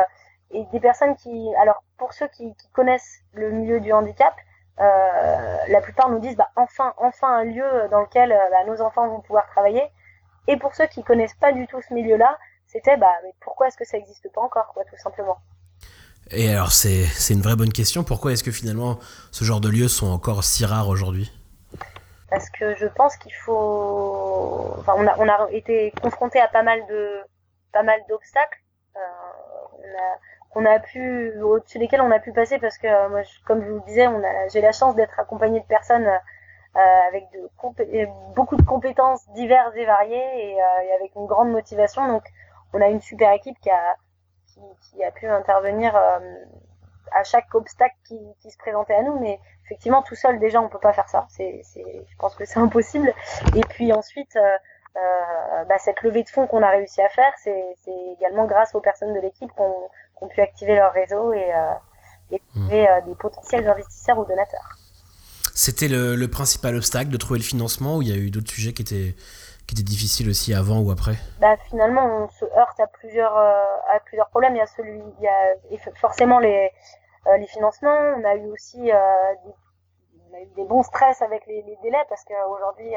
et 0.51 0.65
des 0.73 0.81
personnes 0.81 1.15
qui, 1.17 1.55
alors 1.57 1.83
pour 1.99 2.13
ceux 2.13 2.29
qui, 2.29 2.55
qui 2.55 2.69
connaissent 2.71 3.21
le 3.33 3.51
milieu 3.51 3.81
du 3.81 3.93
handicap, 3.93 4.35
euh, 4.81 5.57
la 5.69 5.81
plupart 5.83 6.09
nous 6.09 6.19
disent 6.19 6.37
bah 6.37 6.49
enfin 6.57 6.95
enfin 6.97 7.29
un 7.29 7.45
lieu 7.45 7.89
dans 7.91 8.01
lequel 8.01 8.31
bah, 8.51 8.65
nos 8.67 8.81
enfants 8.81 9.07
vont 9.09 9.21
pouvoir 9.21 9.47
travailler 9.49 9.83
et 10.49 10.57
pour 10.57 10.75
ceux 10.75 10.87
qui 10.87 11.03
connaissent 11.03 11.35
pas 11.35 11.53
du 11.53 11.67
tout 11.67 11.81
ce 11.83 11.95
milieu-là, 11.95 12.39
c'était 12.67 12.97
bah 12.97 13.13
mais 13.23 13.33
pourquoi 13.41 13.69
est-ce 13.69 13.77
que 13.77 13.85
ça 13.85 13.97
n'existe 13.97 14.31
pas 14.33 14.41
encore, 14.41 14.73
quoi, 14.75 14.85
tout 14.85 14.97
simplement? 14.97 15.39
Et 16.31 16.51
alors 16.51 16.73
c'est 16.73 17.05
c'est 17.05 17.35
une 17.35 17.43
vraie 17.43 17.57
bonne 17.57 17.73
question. 17.73 18.05
Pourquoi 18.05 18.33
est-ce 18.33 18.45
que 18.45 18.53
finalement 18.53 18.99
ce 19.31 19.45
genre 19.45 19.61
de 19.61 19.69
lieux 19.69 19.89
sont 19.89 20.11
encore 20.11 20.45
si 20.45 20.65
rares 20.65 20.89
aujourd'hui? 20.89 21.31
Parce 22.31 22.49
que 22.49 22.75
je 22.77 22.87
pense 22.87 23.17
qu'il 23.17 23.35
faut. 23.35 24.75
Enfin, 24.79 24.95
on 24.97 25.07
a 25.07 25.15
on 25.19 25.29
a 25.29 25.51
été 25.51 25.93
confronté 26.01 26.41
à 26.41 26.49
pas 26.49 26.63
mal 26.63 26.81
de 26.87 27.21
pas 27.73 27.83
mal 27.83 28.01
d'obstacles. 28.09 28.63
Euh, 28.97 29.01
on 30.55 30.63
a 30.63 30.65
on 30.65 30.67
a 30.67 30.79
pu 30.79 31.33
au-dessus 31.41 31.79
desquels 31.79 32.01
on 32.01 32.11
a 32.11 32.19
pu 32.19 32.33
passer 32.33 32.59
parce 32.59 32.79
que 32.79 33.09
moi 33.09 33.23
comme 33.45 33.63
je 33.63 33.71
vous 33.71 33.77
le 33.77 33.87
disais 33.87 34.07
on 34.07 34.23
a 34.23 34.49
j'ai 34.49 34.61
la 34.61 34.73
chance 34.73 34.95
d'être 34.95 35.19
accompagné 35.19 35.61
de 35.61 35.67
personnes 35.67 36.07
euh, 36.07 36.19
avec 36.75 37.31
de 37.33 37.49
beaucoup 38.35 38.57
de 38.57 38.63
compétences 38.63 39.29
diverses 39.31 39.75
et 39.77 39.85
variées 39.85 40.53
et, 40.53 40.61
euh, 40.61 40.83
et, 40.85 40.93
avec 40.93 41.15
une 41.17 41.27
grande 41.27 41.51
motivation. 41.51 42.07
Donc, 42.09 42.25
on 42.73 42.81
a 42.81 42.89
une 42.89 43.01
super 43.01 43.33
équipe 43.33 43.59
qui 43.61 43.71
a, 43.71 43.97
qui, 44.47 44.61
qui 44.83 45.05
a 45.05 45.11
pu 45.11 45.27
intervenir 45.27 45.95
euh, 45.95 46.19
à 47.13 47.25
chaque 47.25 47.55
obstacle 47.55 47.95
qui, 48.07 48.19
qui, 48.41 48.51
se 48.51 48.57
présentait 48.57 48.95
à 48.95 49.03
nous. 49.03 49.19
Mais 49.21 49.39
effectivement, 49.67 50.03
tout 50.03 50.15
seul, 50.15 50.39
déjà, 50.39 50.61
on 50.61 50.69
peut 50.69 50.79
pas 50.79 50.93
faire 50.93 51.09
ça. 51.09 51.27
C'est, 51.29 51.63
je 51.75 52.17
pense 52.19 52.35
que 52.35 52.45
c'est 52.45 52.59
impossible. 52.61 53.13
Et 53.55 53.61
puis 53.61 53.93
ensuite, 53.93 54.37
euh, 54.37 55.65
bah, 55.65 55.79
cette 55.79 56.03
levée 56.03 56.23
de 56.23 56.29
fonds 56.29 56.47
qu'on 56.47 56.63
a 56.63 56.71
réussi 56.71 57.03
à 57.03 57.09
faire, 57.09 57.33
c'est, 57.39 57.77
également 58.19 58.47
grâce 58.47 58.75
aux 58.75 58.81
personnes 58.81 59.15
de 59.15 59.21
l'équipe 59.21 59.53
qu'on, 59.53 59.89
qu'on 60.15 60.29
pu 60.29 60.41
activer 60.41 60.77
leur 60.77 60.93
réseau 60.93 61.33
et, 61.33 61.55
euh, 61.55 61.75
et 62.31 62.41
trouver 62.51 62.89
mmh. 62.89 63.05
des 63.07 63.15
potentiels 63.15 63.69
investisseurs 63.69 64.19
ou 64.19 64.25
donateurs. 64.25 64.82
C'était 65.55 65.89
le, 65.89 66.17
le, 66.17 66.29
principal 66.29 66.77
obstacle 66.77 67.11
de 67.11 67.17
trouver 67.17 67.39
le 67.39 67.45
financement 67.45 67.97
ou 67.97 68.03
il 68.03 68.09
y 68.09 68.13
a 68.13 68.17
eu 68.17 68.31
d'autres 68.31 68.51
sujets 68.51 68.73
qui 68.73 68.83
étaient, 68.83 69.15
qui 69.67 69.75
étaient 69.75 69.83
difficiles 69.83 70.29
aussi 70.29 70.55
avant 70.55 70.81
ou 70.81 70.91
après? 70.91 71.17
Bah, 71.41 71.57
Finalement, 71.69 72.05
on 72.05 72.29
se 72.29 72.45
heurte 72.45 72.81
à 72.81 72.87
plusieurs, 72.87 73.37
euh, 73.37 73.65
à 73.95 74.01
plusieurs 74.01 74.29
problèmes. 74.29 74.55
Il 74.55 74.59
y 74.59 74.63
a, 74.63 74.67
celui, 74.67 75.01
il 75.19 75.25
y 75.25 75.29
a 75.29 75.93
forcément 75.97 76.39
les, 76.39 76.71
euh, 77.27 77.37
les 77.37 77.47
financements. 77.47 77.99
On 78.19 78.25
a 78.25 78.35
eu 78.35 78.47
aussi 78.47 78.91
euh, 78.91 78.97
des, 79.45 79.53
on 80.31 80.37
a 80.37 80.41
eu 80.41 80.47
des 80.57 80.65
bons 80.65 80.83
stress 80.83 81.21
avec 81.23 81.47
les, 81.47 81.63
les 81.63 81.77
délais 81.83 82.05
parce 82.09 82.25
qu'aujourd'hui, 82.25 82.95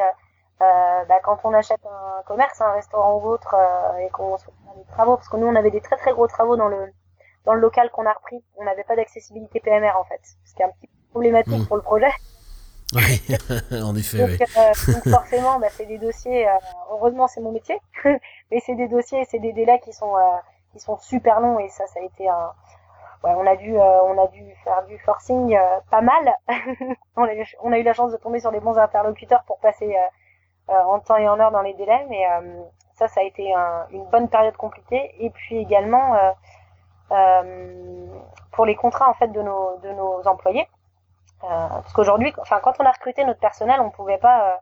euh, 0.62 1.06
bah, 1.06 1.20
quand 1.24 1.38
on 1.44 1.54
achète 1.54 1.82
un 1.86 2.24
commerce, 2.24 2.62
un 2.62 2.72
restaurant 2.72 3.20
ou 3.20 3.28
autre, 3.28 3.56
euh, 3.56 3.98
et 3.98 4.10
qu'on 4.10 4.38
fait 4.38 4.52
des 4.78 4.86
travaux, 4.86 5.18
parce 5.18 5.28
que 5.28 5.36
nous 5.36 5.48
on 5.48 5.56
avait 5.56 5.72
des 5.72 5.82
très 5.82 5.98
très 5.98 6.14
gros 6.14 6.28
travaux 6.28 6.56
dans 6.56 6.70
le 6.70 6.94
dans 7.44 7.54
le 7.54 7.60
local 7.60 7.92
qu'on 7.92 8.06
a 8.06 8.14
repris, 8.14 8.42
on 8.56 8.64
n'avait 8.64 8.86
pas 8.86 8.96
d'accessibilité 8.96 9.60
PMR 9.60 9.96
en 10.00 10.06
fait, 10.06 10.22
ce 10.46 10.56
qui 10.56 10.62
est 10.62 10.66
un 10.66 10.70
petit 10.70 10.88
peu 10.88 10.94
problématique 11.12 11.60
mmh. 11.60 11.68
pour 11.68 11.76
le 11.76 11.82
projet. 11.82 12.12
Oui, 12.96 13.22
en 13.84 13.96
effet. 13.96 14.18
Donc, 14.18 14.42
euh, 14.42 14.94
donc 14.94 15.10
forcément, 15.10 15.60
bah, 15.60 15.68
c'est 15.70 15.86
des 15.86 15.98
dossiers. 15.98 16.48
Euh, 16.48 16.54
heureusement, 16.92 17.28
c'est 17.28 17.42
mon 17.42 17.52
métier, 17.52 17.80
mais 18.52 18.60
c'est 18.66 18.76
des 18.76 18.88
dossiers, 18.88 19.26
c'est 19.26 19.40
des 19.40 19.54
délais 19.54 19.80
qui 19.80 19.94
sont 19.94 20.16
euh, 20.16 20.38
qui 20.72 20.80
sont 20.80 20.98
super 20.98 21.40
longs 21.40 21.60
et 21.60 21.70
ça, 21.70 21.86
ça 21.88 22.00
a 22.00 22.04
été 22.04 22.28
un. 22.28 22.52
Ouais, 23.24 23.34
on 23.36 23.48
a 23.48 23.56
dû 23.56 23.76
on 23.76 24.24
a 24.24 24.28
dû 24.28 24.44
faire 24.64 24.86
du 24.86 25.00
forcing 25.00 25.58
pas 25.90 26.02
mal. 26.02 26.38
on, 27.16 27.24
a, 27.24 27.30
on, 27.64 27.72
a, 27.72 27.80
eu 27.80 27.84
la 27.84 27.94
chance 27.94 28.12
de 28.12 28.18
tomber 28.18 28.40
sur 28.40 28.52
des 28.52 28.60
bons 28.60 28.78
interlocuteurs 28.78 29.44
pour 29.46 29.58
passer 29.60 29.96
en 30.68 31.00
temps 31.00 31.18
et 31.18 31.28
en 31.28 31.40
heure 31.40 31.50
dans 31.50 31.64
les 31.64 31.74
délais, 31.74 32.06
mais 32.08 32.24
ça, 32.94 33.08
ça 33.08 33.22
a 33.22 33.24
été 33.24 33.52
une 33.90 34.06
bonne 34.12 34.30
période 34.30 34.56
compliquée. 34.58 35.16
Et 35.18 35.32
puis 35.32 35.58
également 35.58 36.16
pour 38.52 38.68
les 38.68 38.76
contrats 38.76 39.10
en 39.10 39.16
fait 39.16 39.30
de 39.30 39.42
nos 39.42 39.78
de 39.78 39.90
nos 39.94 40.28
employés, 40.28 40.68
parce 41.42 41.94
qu'aujourd'hui, 41.94 42.34
enfin 42.40 42.60
quand 42.64 42.74
on 42.80 42.86
a 42.86 42.92
recruté 42.92 43.24
notre 43.26 43.40
personnel, 43.40 43.80
on 43.80 43.92
pouvait 43.92 44.18
pas 44.18 44.60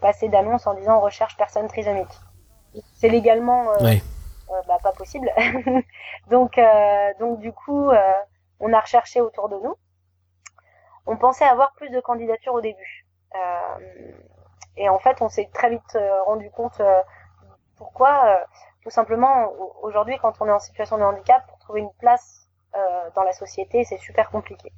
passer 0.00 0.28
d'annonce 0.28 0.66
en 0.66 0.74
disant 0.74 1.00
recherche 1.00 1.36
personne 1.36 1.68
trisomique. 1.68 2.20
C'est 2.94 3.08
légalement 3.08 3.66
bah, 4.66 4.78
pas 4.82 4.92
possible. 4.92 5.30
donc 6.30 6.58
donc 7.20 7.40
du 7.40 7.52
coup, 7.52 7.90
on 8.60 8.72
a 8.72 8.80
recherché 8.80 9.20
autour 9.20 9.48
de 9.48 9.56
nous 9.56 9.74
on 11.08 11.16
pensait 11.16 11.46
avoir 11.46 11.72
plus 11.72 11.88
de 11.88 12.00
candidatures 12.00 12.52
au 12.52 12.60
début. 12.60 13.06
Euh, 13.34 14.12
et 14.76 14.88
en 14.88 14.98
fait, 14.98 15.20
on 15.22 15.28
s'est 15.28 15.48
très 15.52 15.70
vite 15.70 15.96
euh, 15.96 16.22
rendu 16.24 16.50
compte 16.50 16.80
euh, 16.80 17.00
pourquoi. 17.76 18.44
tout 18.82 18.90
simplement, 18.90 19.50
aujourd'hui, 19.82 20.18
quand 20.20 20.34
on 20.40 20.46
est 20.46 20.52
en 20.52 20.58
situation 20.58 20.98
de 20.98 21.02
handicap, 21.02 21.46
pour 21.46 21.58
trouver 21.58 21.80
une 21.80 21.92
place 21.98 22.48
dans 23.14 23.22
la 23.22 23.32
société, 23.32 23.84
c'est 23.84 23.98
super 23.98 24.30
compliqué. 24.30 24.72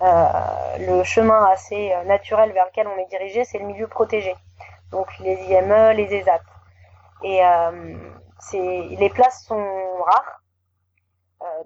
Le 0.00 1.02
chemin 1.04 1.44
assez 1.46 1.94
naturel 2.06 2.52
vers 2.52 2.66
lequel 2.66 2.86
on 2.88 2.98
est 2.98 3.06
dirigé, 3.06 3.44
c'est 3.44 3.58
le 3.58 3.66
milieu 3.66 3.86
protégé. 3.88 4.34
Donc 4.90 5.06
les 5.18 5.34
IME, 5.46 5.92
les 5.96 6.14
ESAT. 6.14 6.40
Et 7.22 7.40
les 8.52 9.10
places 9.10 9.44
sont 9.44 10.02
rares. 10.04 10.42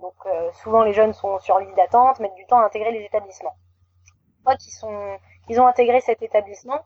donc 0.00 0.14
souvent 0.54 0.82
les 0.82 0.92
jeunes 0.92 1.12
sont 1.12 1.38
sur 1.40 1.58
liste 1.58 1.76
d'attente, 1.76 2.20
mettent 2.20 2.34
du 2.34 2.46
temps 2.46 2.60
à 2.60 2.64
intégrer 2.64 2.92
les 2.92 3.04
établissements 3.04 3.56
fois 4.42 4.56
qu'ils 4.56 4.72
sont 4.72 5.18
qu'ils 5.46 5.60
ont 5.60 5.66
intégré 5.66 6.00
cet 6.00 6.22
établissement, 6.22 6.80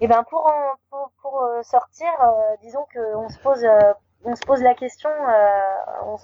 et 0.00 0.06
ben 0.06 0.24
pour 0.24 0.50
pour, 0.90 1.10
pour, 1.22 1.42
euh, 1.42 1.62
sortir, 1.62 2.08
euh, 2.20 2.56
disons 2.60 2.84
que 2.92 3.16
on 3.16 3.28
se 3.28 3.38
pose 3.40 3.64
euh, 3.64 3.92
on 4.24 4.34
se 4.34 4.44
pose 4.44 4.62
la 4.62 4.74
question, 4.74 5.10
on, 6.04 6.16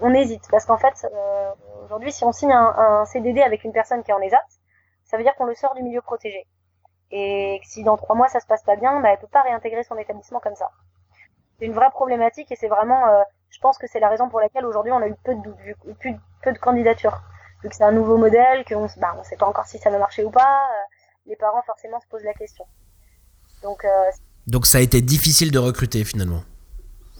on, 0.00 0.14
hésite 0.14 0.46
parce 0.50 0.66
qu'en 0.66 0.76
fait 0.76 1.06
aujourd'hui 1.90 2.12
si 2.12 2.24
on 2.24 2.32
signe 2.32 2.52
un, 2.52 3.04
CDD 3.04 3.42
avec 3.42 3.64
une 3.64 3.72
personne 3.72 4.02
qui 4.04 4.12
est 4.12 4.14
en 4.14 4.20
ESAT, 4.20 4.38
ça 5.04 5.16
veut 5.16 5.24
dire 5.24 5.34
qu'on 5.34 5.44
le 5.44 5.54
sort 5.54 5.74
du 5.74 5.82
milieu 5.82 6.00
protégé. 6.00 6.46
Et 7.10 7.60
si 7.64 7.82
dans 7.82 7.96
trois 7.96 8.14
mois 8.14 8.28
ça 8.28 8.38
se 8.38 8.46
passe 8.46 8.62
pas 8.62 8.76
bien, 8.76 9.00
bah, 9.00 9.10
elle 9.12 9.18
peut 9.18 9.26
pas 9.26 9.42
réintégrer 9.42 9.82
son 9.82 9.96
établissement 9.98 10.38
comme 10.38 10.54
ça. 10.54 10.70
C'est 11.58 11.66
une 11.66 11.72
vraie 11.72 11.90
problématique 11.90 12.52
et 12.52 12.56
c'est 12.56 12.68
vraiment, 12.68 13.24
je 13.50 13.58
pense 13.58 13.76
que 13.76 13.88
c'est 13.88 14.00
la 14.00 14.08
raison 14.08 14.28
pour 14.28 14.40
laquelle 14.40 14.64
aujourd'hui 14.64 14.92
on 14.92 15.02
a 15.02 15.08
eu 15.08 15.14
peu 15.24 15.34
de, 15.34 15.94
peu, 16.00 16.10
peu 16.42 16.52
de 16.52 16.58
candidatures 16.58 17.20
vu 17.62 17.68
que 17.68 17.76
c'est 17.76 17.84
un 17.84 17.92
nouveau 17.92 18.16
modèle, 18.16 18.64
qu'on 18.64 18.86
bah, 18.98 19.16
on 19.18 19.24
sait 19.24 19.36
pas 19.36 19.46
encore 19.46 19.66
si 19.66 19.78
ça 19.78 19.90
va 19.90 19.98
marcher 19.98 20.24
ou 20.24 20.30
pas, 20.30 20.68
euh, 20.70 21.26
les 21.26 21.36
parents 21.36 21.62
forcément 21.66 22.00
se 22.00 22.06
posent 22.08 22.24
la 22.24 22.34
question. 22.34 22.64
Donc, 23.62 23.84
euh, 23.84 23.88
Donc 24.46 24.66
ça 24.66 24.78
a 24.78 24.80
été 24.80 25.02
difficile 25.02 25.50
de 25.50 25.58
recruter 25.58 26.04
finalement. 26.04 26.42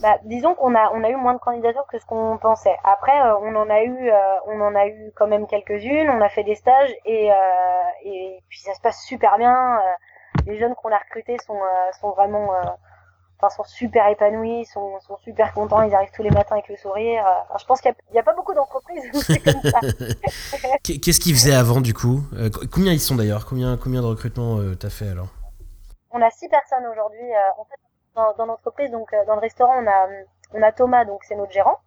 Bah, 0.01 0.17
disons 0.23 0.55
qu'on 0.55 0.75
a 0.75 0.91
on 0.93 1.03
a 1.03 1.09
eu 1.09 1.15
moins 1.15 1.33
de 1.33 1.39
candidatures 1.39 1.85
que 1.87 1.99
ce 1.99 2.05
qu'on 2.05 2.37
pensait. 2.37 2.75
Après, 2.83 3.19
euh, 3.21 3.37
on 3.39 3.55
en 3.55 3.69
a 3.69 3.83
eu 3.83 4.11
on 4.47 4.59
en 4.61 4.75
a 4.75 4.87
eu 4.87 5.11
quand 5.15 5.27
même 5.27 5.47
quelques-unes. 5.47 6.09
On 6.09 6.21
a 6.21 6.29
fait 6.29 6.43
des 6.43 6.55
stages 6.55 6.93
et 7.05 7.29
et 8.03 8.43
puis 8.49 8.59
ça 8.59 8.73
se 8.73 8.81
passe 8.81 9.03
super 9.03 9.37
bien. 9.37 9.79
les 10.45 10.57
jeunes 10.57 10.75
qu'on 10.75 10.91
a 10.91 10.97
recrutés 10.97 11.37
sont 11.45 11.59
sont 11.99 12.11
vraiment 12.11 12.51
enfin, 13.41 13.55
sont 13.55 13.67
super 13.67 14.07
épanouis, 14.07 14.65
sont, 14.65 14.99
sont 15.01 15.17
super 15.17 15.53
contents, 15.53 15.81
ils 15.81 15.93
arrivent 15.93 16.11
tous 16.15 16.23
les 16.23 16.29
matins 16.29 16.55
avec 16.55 16.69
le 16.69 16.77
sourire. 16.77 17.23
Enfin, 17.49 17.57
je 17.59 17.65
pense 17.65 17.81
qu'il 17.81 17.93
n'y 18.11 18.19
a, 18.19 18.23
pas 18.23 18.33
beaucoup 18.33 18.53
d'entreprises 18.53 19.03
comme 19.43 19.71
ça. 19.71 19.79
Qu'est-ce 20.83 21.19
qu'ils 21.19 21.33
faisaient 21.33 21.55
avant 21.55 21.81
du 21.81 21.93
coup? 21.93 22.21
Euh, 22.33 22.49
Combien 22.71 22.93
ils 22.93 22.99
sont 22.99 23.15
d'ailleurs? 23.15 23.45
Combien, 23.45 23.77
combien 23.77 24.01
de 24.01 24.07
recrutements 24.07 24.57
euh, 24.59 24.75
t'as 24.75 24.89
fait 24.89 25.09
alors? 25.09 25.29
On 26.11 26.21
a 26.21 26.29
six 26.29 26.49
personnes 26.49 26.85
aujourd'hui. 26.91 27.23
Euh, 27.23 27.61
en 27.61 27.65
fait, 27.65 27.79
dans, 28.15 28.33
dans 28.33 28.45
l'entreprise, 28.45 28.91
donc 28.91 29.13
dans 29.27 29.35
le 29.35 29.41
restaurant, 29.41 29.75
on 29.77 29.87
a, 29.87 30.07
on 30.53 30.61
a 30.61 30.71
Thomas, 30.71 31.05
donc 31.05 31.23
c'est 31.23 31.35
notre 31.35 31.51
gérant. 31.51 31.77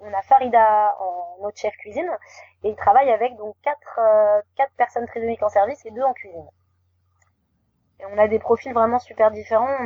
on 0.00 0.12
a 0.12 0.22
Farida 0.22 0.96
en 1.00 1.38
notre 1.42 1.58
chef 1.58 1.74
cuisine 1.76 2.10
et 2.62 2.70
il 2.70 2.76
travaille 2.76 3.10
avec 3.10 3.36
donc 3.36 3.56
quatre, 3.62 4.00
quatre 4.56 4.72
personnes 4.76 5.06
très 5.06 5.20
uniques 5.20 5.42
en 5.42 5.48
service 5.48 5.84
et 5.86 5.90
deux 5.90 6.02
en 6.02 6.12
cuisine 6.12 6.48
on 8.10 8.18
a 8.18 8.28
des 8.28 8.38
profils 8.38 8.72
vraiment 8.72 8.98
super 8.98 9.30
différents. 9.30 9.84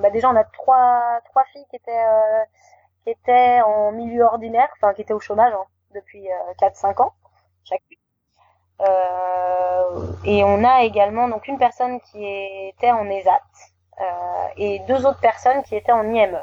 bah 0.00 0.10
déjà, 0.10 0.30
on 0.30 0.36
a 0.36 0.44
trois, 0.44 1.20
trois 1.26 1.44
filles 1.52 1.66
qui 1.70 1.76
étaient, 1.76 2.04
euh, 2.04 2.44
qui 3.04 3.10
étaient 3.10 3.60
en 3.62 3.92
milieu 3.92 4.24
ordinaire, 4.24 4.68
enfin 4.76 4.94
qui 4.94 5.02
étaient 5.02 5.12
au 5.14 5.20
chômage 5.20 5.52
hein, 5.52 5.64
depuis 5.94 6.28
4-5 6.60 7.00
euh, 7.00 7.02
ans 7.02 7.12
chacune. 7.64 7.98
Euh, 8.80 10.12
et 10.24 10.42
on 10.44 10.64
a 10.64 10.82
également 10.84 11.28
donc 11.28 11.46
une 11.48 11.58
personne 11.58 12.00
qui 12.00 12.24
était 12.24 12.92
en 12.92 13.08
ESAT 13.10 13.40
et 14.56 14.80
deux 14.88 15.06
autres 15.06 15.20
personnes 15.20 15.62
qui 15.68 15.76
étaient 15.76 15.92
en 15.92 16.04
IME. 16.04 16.38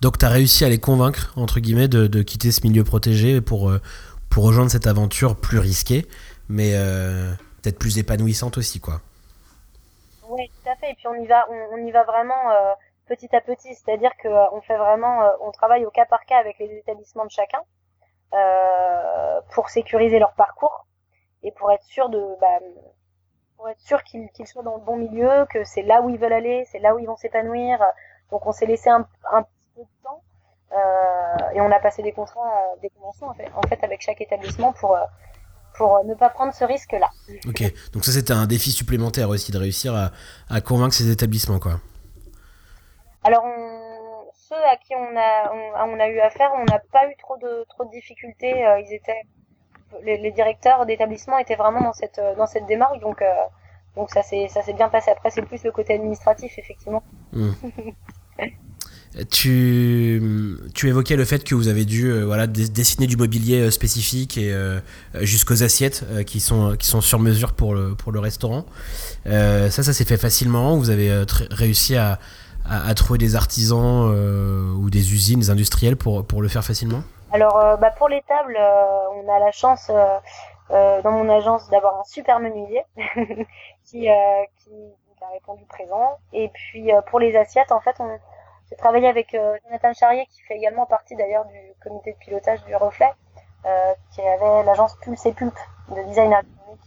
Donc 0.00 0.18
tu 0.18 0.24
as 0.24 0.28
réussi 0.28 0.64
à 0.64 0.68
les 0.68 0.78
convaincre, 0.78 1.32
entre 1.36 1.60
guillemets, 1.60 1.88
de, 1.88 2.06
de 2.06 2.22
quitter 2.22 2.52
ce 2.52 2.66
milieu 2.66 2.84
protégé 2.84 3.40
pour, 3.40 3.72
pour 4.30 4.44
rejoindre 4.44 4.70
cette 4.70 4.86
aventure 4.86 5.36
plus 5.36 5.58
risquée, 5.58 6.06
mais 6.48 6.74
peut-être 7.62 7.78
plus 7.78 7.98
épanouissante 7.98 8.58
aussi, 8.58 8.80
quoi. 8.80 9.00
Oui, 10.28 10.50
tout 10.62 10.70
à 10.70 10.76
fait. 10.76 10.90
Et 10.90 10.94
puis 10.94 11.08
on 11.08 11.14
y 11.14 11.26
va, 11.26 11.46
on, 11.50 11.78
y 11.78 11.90
va 11.90 12.04
vraiment 12.04 12.50
euh, 12.50 12.74
petit 13.06 13.34
à 13.34 13.40
petit. 13.40 13.74
C'est-à-dire 13.74 14.12
que 14.22 14.28
euh, 14.28 14.44
on 14.52 14.60
fait 14.60 14.76
vraiment, 14.76 15.22
euh, 15.22 15.30
on 15.40 15.50
travaille 15.50 15.86
au 15.86 15.90
cas 15.90 16.04
par 16.04 16.24
cas 16.26 16.38
avec 16.38 16.58
les 16.58 16.70
établissements 16.76 17.24
de 17.24 17.30
chacun 17.30 17.60
pour 19.54 19.70
sécuriser 19.70 20.18
leur 20.18 20.34
parcours 20.34 20.86
et 21.42 21.50
pour 21.50 21.72
être 21.72 21.84
sûr 21.84 22.10
de, 22.10 22.22
bah, 22.42 22.58
pour 23.58 23.68
être 23.68 23.80
sûr 23.80 24.02
qu'ils 24.04 24.46
soient 24.46 24.62
dans 24.62 24.76
le 24.76 24.82
bon 24.82 24.96
milieu, 24.96 25.44
que 25.52 25.64
c'est 25.64 25.82
là 25.82 26.00
où 26.00 26.08
ils 26.08 26.18
veulent 26.18 26.32
aller, 26.32 26.64
c'est 26.72 26.78
là 26.78 26.94
où 26.94 26.98
ils 26.98 27.06
vont 27.06 27.16
s'épanouir. 27.16 27.78
Donc 28.30 28.46
on 28.46 28.52
s'est 28.52 28.66
laissé 28.66 28.88
un, 28.88 29.06
un 29.30 29.42
petit 29.42 29.60
peu 29.76 29.82
de 29.82 29.88
temps 30.02 30.22
et 31.54 31.60
on 31.60 31.70
a 31.70 31.80
passé 31.80 32.02
des 32.02 32.12
contrats, 32.12 32.62
des 32.80 32.88
conventions 32.90 33.26
en 33.28 33.34
fait, 33.34 33.50
en 33.54 33.62
fait 33.62 33.82
avec 33.82 34.00
chaque 34.00 34.20
établissement 34.20 34.72
pour 34.72 34.96
pour 35.78 36.04
ne 36.04 36.14
pas 36.14 36.28
prendre 36.28 36.52
ce 36.52 36.64
risque-là. 36.64 37.08
Ok, 37.46 37.62
donc 37.92 38.04
ça 38.04 38.12
c'était 38.12 38.32
un 38.32 38.46
défi 38.46 38.72
supplémentaire 38.72 39.30
aussi 39.30 39.52
de 39.52 39.58
réussir 39.58 39.94
à, 40.50 40.60
convaincre 40.60 40.94
ces 40.94 41.10
établissements, 41.10 41.60
quoi. 41.60 41.80
Alors 43.22 43.44
ceux 44.34 44.62
à 44.72 44.76
qui 44.76 44.94
on 44.94 45.16
a, 45.16 45.52
on, 45.86 46.00
a 46.00 46.08
eu 46.08 46.18
affaire, 46.20 46.50
on 46.54 46.64
n'a 46.64 46.80
pas 46.92 47.06
eu 47.08 47.14
trop 47.18 47.36
de, 47.36 47.64
trop 47.68 47.84
de 47.84 47.90
difficultés. 47.90 48.66
Euh, 48.66 48.80
ils 48.80 48.94
étaient, 48.94 49.22
les, 50.04 50.30
directeurs 50.32 50.86
d'établissement 50.86 51.38
étaient 51.38 51.56
vraiment 51.56 51.82
dans 51.82 51.92
cette, 51.92 52.20
dans 52.36 52.46
cette 52.46 52.66
démarche, 52.66 53.00
donc, 53.00 53.22
euh, 53.22 53.26
donc 53.96 54.10
ça 54.10 54.22
s'est, 54.22 54.48
bien 54.74 54.88
passé. 54.88 55.10
Après 55.10 55.30
c'est 55.30 55.42
plus 55.42 55.64
le 55.64 55.72
côté 55.72 55.94
administratif, 55.94 56.58
effectivement. 56.58 57.02
Hmm. 57.32 57.52
Tu, 59.30 60.22
tu 60.74 60.88
évoquais 60.88 61.16
le 61.16 61.24
fait 61.24 61.42
que 61.42 61.54
vous 61.54 61.68
avez 61.68 61.84
dû 61.84 62.10
euh, 62.10 62.24
voilà, 62.24 62.46
dessiner 62.46 63.06
du 63.06 63.16
mobilier 63.16 63.62
euh, 63.62 63.70
spécifique 63.70 64.36
et 64.36 64.52
euh, 64.52 64.80
jusqu'aux 65.22 65.62
assiettes 65.62 66.04
qui, 66.26 66.40
sont, 66.40 66.76
qui 66.76 66.86
sont 66.86 67.00
sur 67.00 67.18
mesure 67.18 67.54
pour 67.54 67.74
le, 67.74 67.94
pour 67.94 68.12
le 68.12 68.20
restaurant. 68.20 68.66
ça, 69.24 69.70
ça 69.70 69.92
s'est 69.92 70.04
fait 70.04 70.18
facilement. 70.18 70.76
Vous 70.76 70.90
avez 70.90 71.24
réussi 71.50 71.96
à, 71.96 72.20
à, 72.66 72.94
trouver 72.94 73.18
des 73.18 73.34
artisans 73.34 74.12
ou 74.76 74.90
des 74.90 75.14
usines 75.14 75.50
industrielles 75.50 75.96
pour, 75.96 76.26
pour 76.26 76.42
le 76.42 76.48
faire 76.48 76.64
facilement? 76.64 77.02
Alors, 77.32 77.78
bah 77.78 77.90
pour 77.90 78.08
les 78.08 78.22
tables, 78.22 78.58
on 78.58 79.28
a 79.28 79.38
la 79.38 79.52
chance 79.52 79.90
dans 80.70 81.10
mon 81.10 81.28
agence 81.28 81.68
d'avoir 81.68 82.00
un 82.00 82.04
super 82.04 82.40
menuisier 82.40 82.84
qui, 83.84 84.08
qui, 84.08 84.08
a 85.20 85.28
répondu 85.32 85.64
présent. 85.66 86.18
Et 86.32 86.48
puis 86.48 86.90
pour 87.10 87.20
les 87.20 87.36
assiettes, 87.36 87.72
en 87.72 87.80
fait, 87.80 87.96
on 88.00 88.18
j'ai 88.70 88.76
travaillé 88.76 89.08
avec 89.08 89.34
euh, 89.34 89.56
Jonathan 89.64 89.94
Charrier, 89.94 90.26
qui 90.26 90.42
fait 90.42 90.56
également 90.56 90.84
partie 90.84 91.16
d'ailleurs 91.16 91.46
du 91.46 91.58
comité 91.82 92.12
de 92.12 92.18
pilotage 92.18 92.62
du 92.64 92.76
Reflet, 92.76 93.10
euh, 93.64 93.94
qui 94.12 94.20
avait 94.20 94.62
l'agence 94.64 94.94
Pulse 94.96 95.24
et 95.24 95.32
Pulp 95.32 95.54
de 95.88 96.02
design 96.02 96.32
ergonomique, 96.32 96.84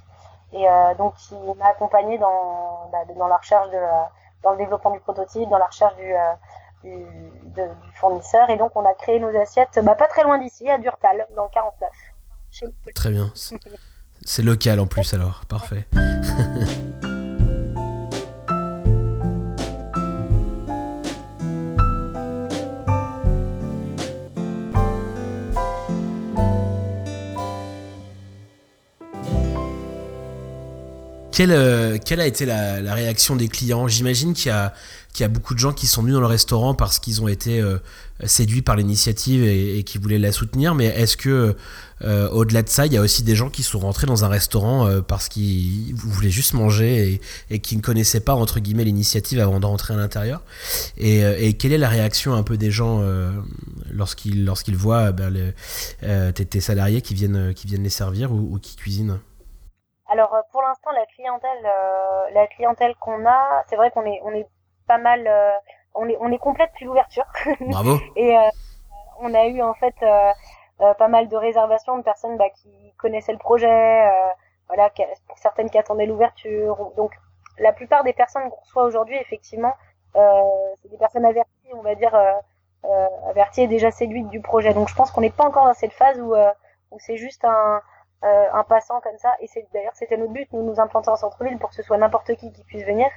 et 0.53 0.69
euh, 0.69 0.93
donc 0.95 1.15
qui 1.15 1.35
m'a 1.57 1.69
accompagné 1.69 2.19
dans, 2.19 2.87
bah, 2.91 2.99
dans 3.15 3.27
la 3.27 3.37
recherche 3.37 3.69
de, 3.71 3.79
dans 4.43 4.51
le 4.51 4.57
développement 4.57 4.91
du 4.91 4.99
prototype, 4.99 5.49
dans 5.49 5.57
la 5.57 5.65
recherche 5.65 5.95
du, 5.95 6.13
du, 6.83 6.89
du, 7.55 7.61
fournisseur, 7.95 8.49
et 8.49 8.57
donc 8.57 8.75
on 8.75 8.85
a 8.85 8.93
créé 8.93 9.19
nos 9.19 9.35
assiettes, 9.39 9.79
bah, 9.83 9.95
pas 9.95 10.07
très 10.07 10.23
loin 10.23 10.39
d'ici, 10.39 10.69
à 10.69 10.77
Durtal, 10.77 11.27
dans 11.35 11.43
le 11.43 11.49
49. 11.53 11.89
Très 12.93 13.11
bien. 13.11 13.31
C'est 14.23 14.43
local 14.43 14.79
en 14.79 14.85
plus 14.85 15.13
alors, 15.13 15.45
parfait. 15.47 15.87
Quelle, 31.41 31.99
quelle 32.05 32.19
a 32.19 32.27
été 32.27 32.45
la, 32.45 32.93
réaction 32.93 33.35
des 33.35 33.47
clients? 33.47 33.87
J'imagine 33.87 34.35
qu'il 34.35 34.51
y 34.51 35.23
a 35.23 35.27
beaucoup 35.27 35.55
de 35.55 35.59
gens 35.59 35.73
qui 35.73 35.87
sont 35.87 36.03
venus 36.03 36.13
dans 36.13 36.21
le 36.21 36.27
restaurant 36.27 36.75
parce 36.75 36.99
qu'ils 36.99 37.19
ont 37.19 37.27
été 37.27 37.59
euh, 37.59 37.79
séduits 38.25 38.61
par 38.61 38.75
l'initiative 38.75 39.43
et, 39.43 39.81
qui 39.81 39.97
voulaient 39.97 40.19
la 40.19 40.31
soutenir. 40.31 40.75
Mais 40.75 40.85
est-ce 40.85 41.17
que, 41.17 41.55
euh, 42.03 42.29
au-delà 42.29 42.61
de 42.61 42.69
ça, 42.69 42.85
il 42.85 42.93
y 42.93 42.97
a 42.97 43.01
aussi 43.01 43.23
des 43.23 43.35
gens 43.35 43.49
qui 43.49 43.63
sont 43.63 43.79
rentrés 43.79 44.05
dans 44.05 44.23
un 44.23 44.27
restaurant 44.27 44.85
euh, 44.85 45.01
parce 45.01 45.29
qu'ils 45.29 45.95
voulaient 45.95 46.29
juste 46.29 46.53
manger 46.53 47.19
et, 47.49 47.57
qui 47.57 47.75
ne 47.75 47.81
connaissaient 47.81 48.19
pas, 48.19 48.35
entre 48.35 48.59
guillemets, 48.59 48.83
l'initiative 48.83 49.39
avant 49.39 49.59
de 49.59 49.65
rentrer 49.65 49.95
à 49.95 49.97
l'intérieur? 49.97 50.43
Et, 50.99 51.53
quelle 51.57 51.73
est 51.73 51.79
la 51.79 51.89
réaction 51.89 52.35
un 52.35 52.43
peu 52.43 52.57
des 52.57 52.69
gens 52.69 53.03
lorsqu'ils 53.91 54.75
voient 54.75 55.11
ben, 55.11 55.33
tes, 56.35 56.61
salariés 56.61 57.01
qui 57.01 57.15
viennent, 57.15 57.55
les 57.65 57.89
servir 57.89 58.31
ou, 58.31 58.59
qui 58.61 58.75
cuisinent? 58.75 59.17
La 60.93 61.05
clientèle 61.07 61.69
la 62.33 62.47
clientèle 62.47 62.95
qu'on 62.95 63.25
a 63.25 63.63
c'est 63.67 63.75
vrai 63.75 63.91
qu'on 63.91 64.05
est 64.05 64.21
on 64.23 64.31
est 64.31 64.47
pas 64.91 64.97
mal. 64.97 65.25
Euh, 65.27 65.51
on 65.93 66.07
est 66.09 66.17
on 66.19 66.31
est 66.31 66.37
complète 66.37 66.69
depuis 66.71 66.85
l'ouverture. 66.85 67.25
Bravo. 67.61 67.97
et 68.15 68.37
euh, 68.37 68.49
on 69.19 69.33
a 69.33 69.45
eu 69.47 69.61
en 69.61 69.73
fait 69.73 69.95
euh, 70.03 70.93
pas 70.95 71.07
mal 71.07 71.27
de 71.27 71.35
réservations 71.35 71.97
de 71.97 72.03
personnes 72.03 72.37
bah, 72.37 72.49
qui 72.49 72.93
connaissaient 72.97 73.33
le 73.33 73.37
projet, 73.37 74.09
voilà, 74.67 74.89
pour 75.27 75.37
certaines 75.37 75.69
qui 75.69 75.77
attendaient 75.77 76.07
l'ouverture. 76.07 76.91
Donc 76.97 77.11
la 77.59 77.71
plupart 77.71 78.03
des 78.03 78.13
personnes 78.13 78.49
qu'on 78.49 78.61
reçoit 78.61 78.83
aujourd'hui, 78.83 79.15
effectivement, 79.17 79.73
c'est 80.15 80.89
des 80.89 80.97
personnes 80.97 81.25
averties, 81.25 81.73
on 81.73 81.81
va 81.81 81.93
dire, 81.93 82.15
averties 83.29 83.61
et 83.61 83.67
déjà 83.67 83.91
séduites 83.91 84.29
du 84.29 84.41
projet. 84.41 84.73
Donc 84.73 84.89
je 84.89 84.95
pense 84.95 85.11
qu'on 85.11 85.21
n'est 85.21 85.29
pas 85.29 85.45
encore 85.45 85.65
dans 85.65 85.73
cette 85.73 85.93
phase 85.93 86.19
où, 86.19 86.33
où 86.91 86.99
c'est 86.99 87.17
juste 87.17 87.45
un, 87.45 87.81
un 88.23 88.63
passant 88.63 89.01
comme 89.01 89.17
ça. 89.17 89.33
Et 89.39 89.47
c'est 89.47 89.65
d'ailleurs 89.73 89.95
c'était 89.95 90.17
notre 90.17 90.33
but, 90.33 90.47
nous 90.53 90.63
nous 90.63 90.79
implanter 90.79 91.09
en 91.09 91.15
centre-ville 91.15 91.57
pour 91.57 91.69
que 91.69 91.75
ce 91.75 91.83
soit 91.83 91.97
n'importe 91.97 92.35
qui 92.35 92.51
qui 92.51 92.63
puisse 92.63 92.85
venir. 92.85 93.07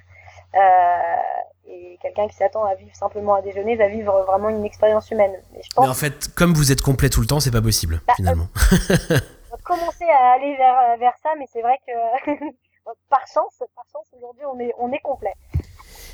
Euh, 0.54 1.22
et 1.66 1.98
quelqu'un 2.00 2.28
qui 2.28 2.36
s'attend 2.36 2.64
à 2.64 2.74
vivre 2.74 2.94
simplement 2.94 3.34
à 3.34 3.42
déjeuner 3.42 3.76
va 3.76 3.88
vivre 3.88 4.24
vraiment 4.26 4.50
une 4.50 4.64
expérience 4.64 5.10
humaine. 5.10 5.32
Mais, 5.52 5.62
je 5.62 5.68
pense... 5.74 5.84
Mais 5.84 5.90
en 5.90 5.94
fait, 5.94 6.28
comme 6.34 6.52
vous 6.52 6.70
êtes 6.70 6.82
complet 6.82 7.08
tout 7.08 7.20
le 7.20 7.26
temps, 7.26 7.40
c'est 7.40 7.50
pas 7.50 7.62
possible 7.62 8.00
bah, 8.06 8.12
finalement. 8.16 8.46
Euh, 8.72 9.18
on 9.50 9.56
va 9.56 9.62
commencer 9.64 10.04
à 10.04 10.32
aller 10.32 10.56
vers, 10.56 10.98
vers 10.98 11.14
ça, 11.22 11.30
mais 11.38 11.46
c'est 11.52 11.62
vrai 11.62 11.78
que 11.86 11.92
par 13.08 13.26
chance, 13.26 13.62
par 13.74 13.84
chance 13.92 14.06
aujourd'hui, 14.16 14.44
on 14.52 14.60
est, 14.60 14.74
on 14.78 14.92
est 14.92 15.00
complet. 15.00 15.32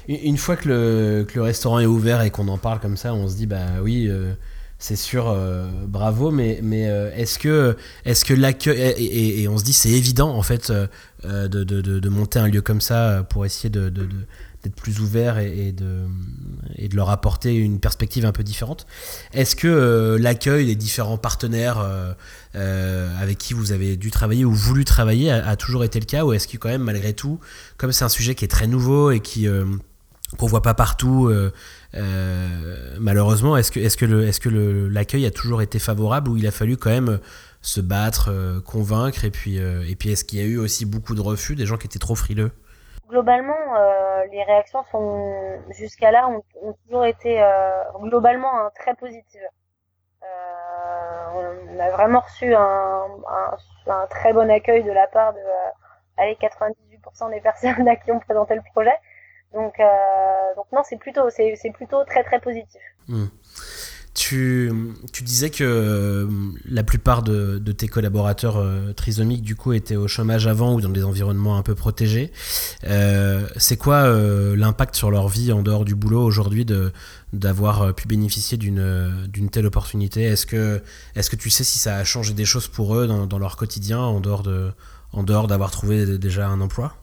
Une 0.09 0.39
fois 0.39 0.57
que 0.57 0.69
le, 0.69 1.27
que 1.29 1.35
le 1.35 1.43
restaurant 1.43 1.79
est 1.81 1.87
ouvert 1.87 2.23
et 2.23 2.31
qu'on 2.31 2.49
en 2.49 2.59
parle 2.59 2.81
comme 2.81 2.97
ça, 2.97 3.13
on 3.13 3.29
se 3.29 3.37
dit 3.37 3.47
bah 3.47 3.81
oui. 3.83 4.07
Euh, 4.09 4.33
c'est 4.81 4.97
sûr, 4.97 5.29
euh, 5.29 5.69
bravo, 5.87 6.33
mais, 6.33 6.59
mais 6.63 6.83
est-ce 7.15 7.39
que, 7.39 7.77
est 8.05 8.25
que 8.25 8.35
l'accueil, 8.35 8.81
et, 8.99 9.47
on 9.47 9.57
se 9.57 9.63
dit 9.65 9.73
c'est 9.73 9.91
évident 9.91 10.31
en 10.31 10.43
fait 10.43 10.73
de, 11.23 11.47
de, 11.47 11.63
de, 11.63 12.09
monter 12.09 12.41
un 12.41 12.49
lieu 12.49 12.63
comme 12.63 12.81
ça 12.81 13.25
pour 13.29 13.45
essayer 13.45 13.71
de, 13.71 13.91
d'être 14.63 14.75
plus 14.75 15.01
ouvert 15.01 15.39
et, 15.39 15.73
de, 15.73 16.05
et 16.77 16.89
de 16.89 16.97
leur 16.97 17.11
apporter 17.11 17.55
une 17.55 17.81
perspective 17.81 18.27
un 18.27 18.33
peu 18.33 18.43
différente. 18.43 18.87
Est-ce 19.33 19.57
que 19.57 19.69
euh, 19.69 20.19
l'accueil 20.19 20.67
des 20.67 20.75
différents 20.75 21.19
partenaires 21.19 21.79
euh, 21.79 22.13
euh, 22.57 23.09
avec 23.21 23.39
qui 23.39 23.55
vous 23.55 23.73
avez 23.73 23.97
dû 23.97 24.11
travailler 24.11 24.45
ou 24.45 24.53
voulu 24.53 24.85
travailler 24.85 25.31
a, 25.31 25.57
toujours 25.57 25.85
été 25.85 25.99
le 25.99 26.05
cas 26.05 26.25
ou 26.25 26.33
est-ce 26.33 26.47
que 26.47 26.57
quand 26.59 26.69
même 26.69 26.83
malgré 26.83 27.15
tout, 27.15 27.41
comme 27.79 27.93
c'est 27.93 28.05
un 28.05 28.11
sujet 28.11 28.35
qui 28.35 28.45
est 28.45 28.49
très 28.49 28.67
nouveau 28.67 29.11
et 29.11 29.21
qui 29.21 29.47
qu'on 30.39 30.47
voit 30.47 30.63
pas 30.63 30.75
partout, 30.75 31.33
malheureusement, 32.99 33.57
est-ce 33.57 33.73
que 33.73 33.81
est-ce 33.81 33.97
que 33.97 34.07
le 34.07 34.27
est-ce 34.27 34.41
que 34.41 34.49
l'accueil 34.49 35.27
a 35.27 35.31
toujours 35.31 35.63
été 35.63 35.79
favorable 35.79 36.31
ou 36.31 36.37
il 36.37 36.47
a 36.47 36.51
fallu 36.51 36.77
quand 36.77 36.91
même 36.91 37.19
se 37.63 37.81
battre, 37.81 38.31
convaincre 38.65 39.25
et 39.25 39.31
puis 39.31 39.57
et 39.57 39.97
puis 39.97 40.13
est-ce 40.13 40.25
qu'il 40.25 40.39
y 40.39 40.43
a 40.43 40.47
eu 40.47 40.59
aussi 40.59 40.87
beaucoup 40.87 41.15
de 41.15 41.21
refus, 41.21 41.57
des 41.57 41.67
gens 41.67 41.77
qui 41.77 41.87
étaient 41.87 41.99
trop 41.99 42.15
frileux? 42.15 42.53
Globalement, 43.11 43.75
euh, 43.77 44.25
les 44.31 44.45
réactions 44.45 44.85
sont 44.93 45.35
jusqu'à 45.71 46.13
là 46.13 46.29
ont, 46.29 46.45
toujours 46.85 47.05
été 47.05 47.43
euh, 47.43 47.83
globalement 48.03 48.57
hein, 48.57 48.71
très 48.77 48.95
positives. 48.95 49.49
Euh, 50.23 51.57
on 51.75 51.81
a 51.81 51.91
vraiment 51.91 52.21
reçu 52.21 52.55
un, 52.55 53.07
un, 53.89 54.07
très 54.11 54.33
bon 54.33 54.49
accueil 54.49 54.85
de 54.85 54.93
la 54.93 55.09
part 55.09 55.33
de 55.33 55.41
allez, 56.19 56.39
98% 56.41 57.31
des 57.33 57.41
personnes 57.41 57.89
à 57.89 57.97
qui 57.97 58.13
on 58.13 58.21
présentait 58.21 58.55
le 58.55 58.63
projet. 58.73 58.95
Donc, 59.55 59.75
donc 60.57 60.67
non, 60.73 60.83
c'est 60.89 60.99
plutôt, 60.99 61.29
c'est, 61.31 61.73
plutôt 61.73 62.05
très 62.05 62.23
très 62.23 62.41
positif. 62.41 62.81
Hmm. 63.09 63.27
Tu, 64.13 64.71
tu, 65.13 65.23
disais 65.23 65.51
que 65.51 65.63
euh, 65.63 66.29
la 66.69 66.83
plupart 66.83 67.23
de, 67.23 67.59
tes 67.73 67.87
collaborateurs 67.87 68.57
euh, 68.57 68.93
trisomiques 68.93 69.43
du 69.43 69.55
coup 69.55 69.73
étaient 69.73 69.95
au 69.95 70.09
chômage 70.09 70.49
avant 70.49 70.75
ou 70.75 70.81
dans 70.81 70.89
des 70.89 71.05
environnements 71.05 71.57
un 71.57 71.63
peu 71.63 71.77
protégés. 71.77 72.33
Euh, 72.85 73.47
c'est 73.57 73.77
quoi 73.77 74.11
l'impact 74.57 74.97
sur 74.97 75.13
leur 75.13 75.29
vie 75.29 75.53
en 75.53 75.63
dehors 75.63 75.85
du 75.85 75.95
boulot 75.95 76.23
aujourd'hui 76.23 76.65
de 76.65 76.93
d'avoir 77.33 77.95
pu 77.95 78.09
bénéficier 78.09 78.59
d'une 78.59 79.27
d'une 79.29 79.49
telle 79.49 79.67
opportunité? 79.67 80.25
Est-ce 80.25 80.45
que 80.45 80.83
est-ce 81.15 81.31
que 81.31 81.37
tu 81.37 81.49
sais 81.49 81.65
si 81.65 81.79
ça 81.79 81.97
a 81.97 82.05
changé 82.05 82.35
des 82.35 82.45
choses 82.45 82.67
pour 82.67 82.97
eux 82.97 83.07
dans, 83.07 83.27
dans 83.27 83.39
leur 83.39 83.57
quotidien 83.57 84.01
en 84.01 84.21
dehors 84.21 84.43
de 84.43 84.73
en 85.13 85.23
dehors 85.23 85.47
d'avoir 85.47 85.71
trouvé 85.71 86.19
déjà 86.19 86.49
un 86.49 86.61
emploi? 86.61 86.95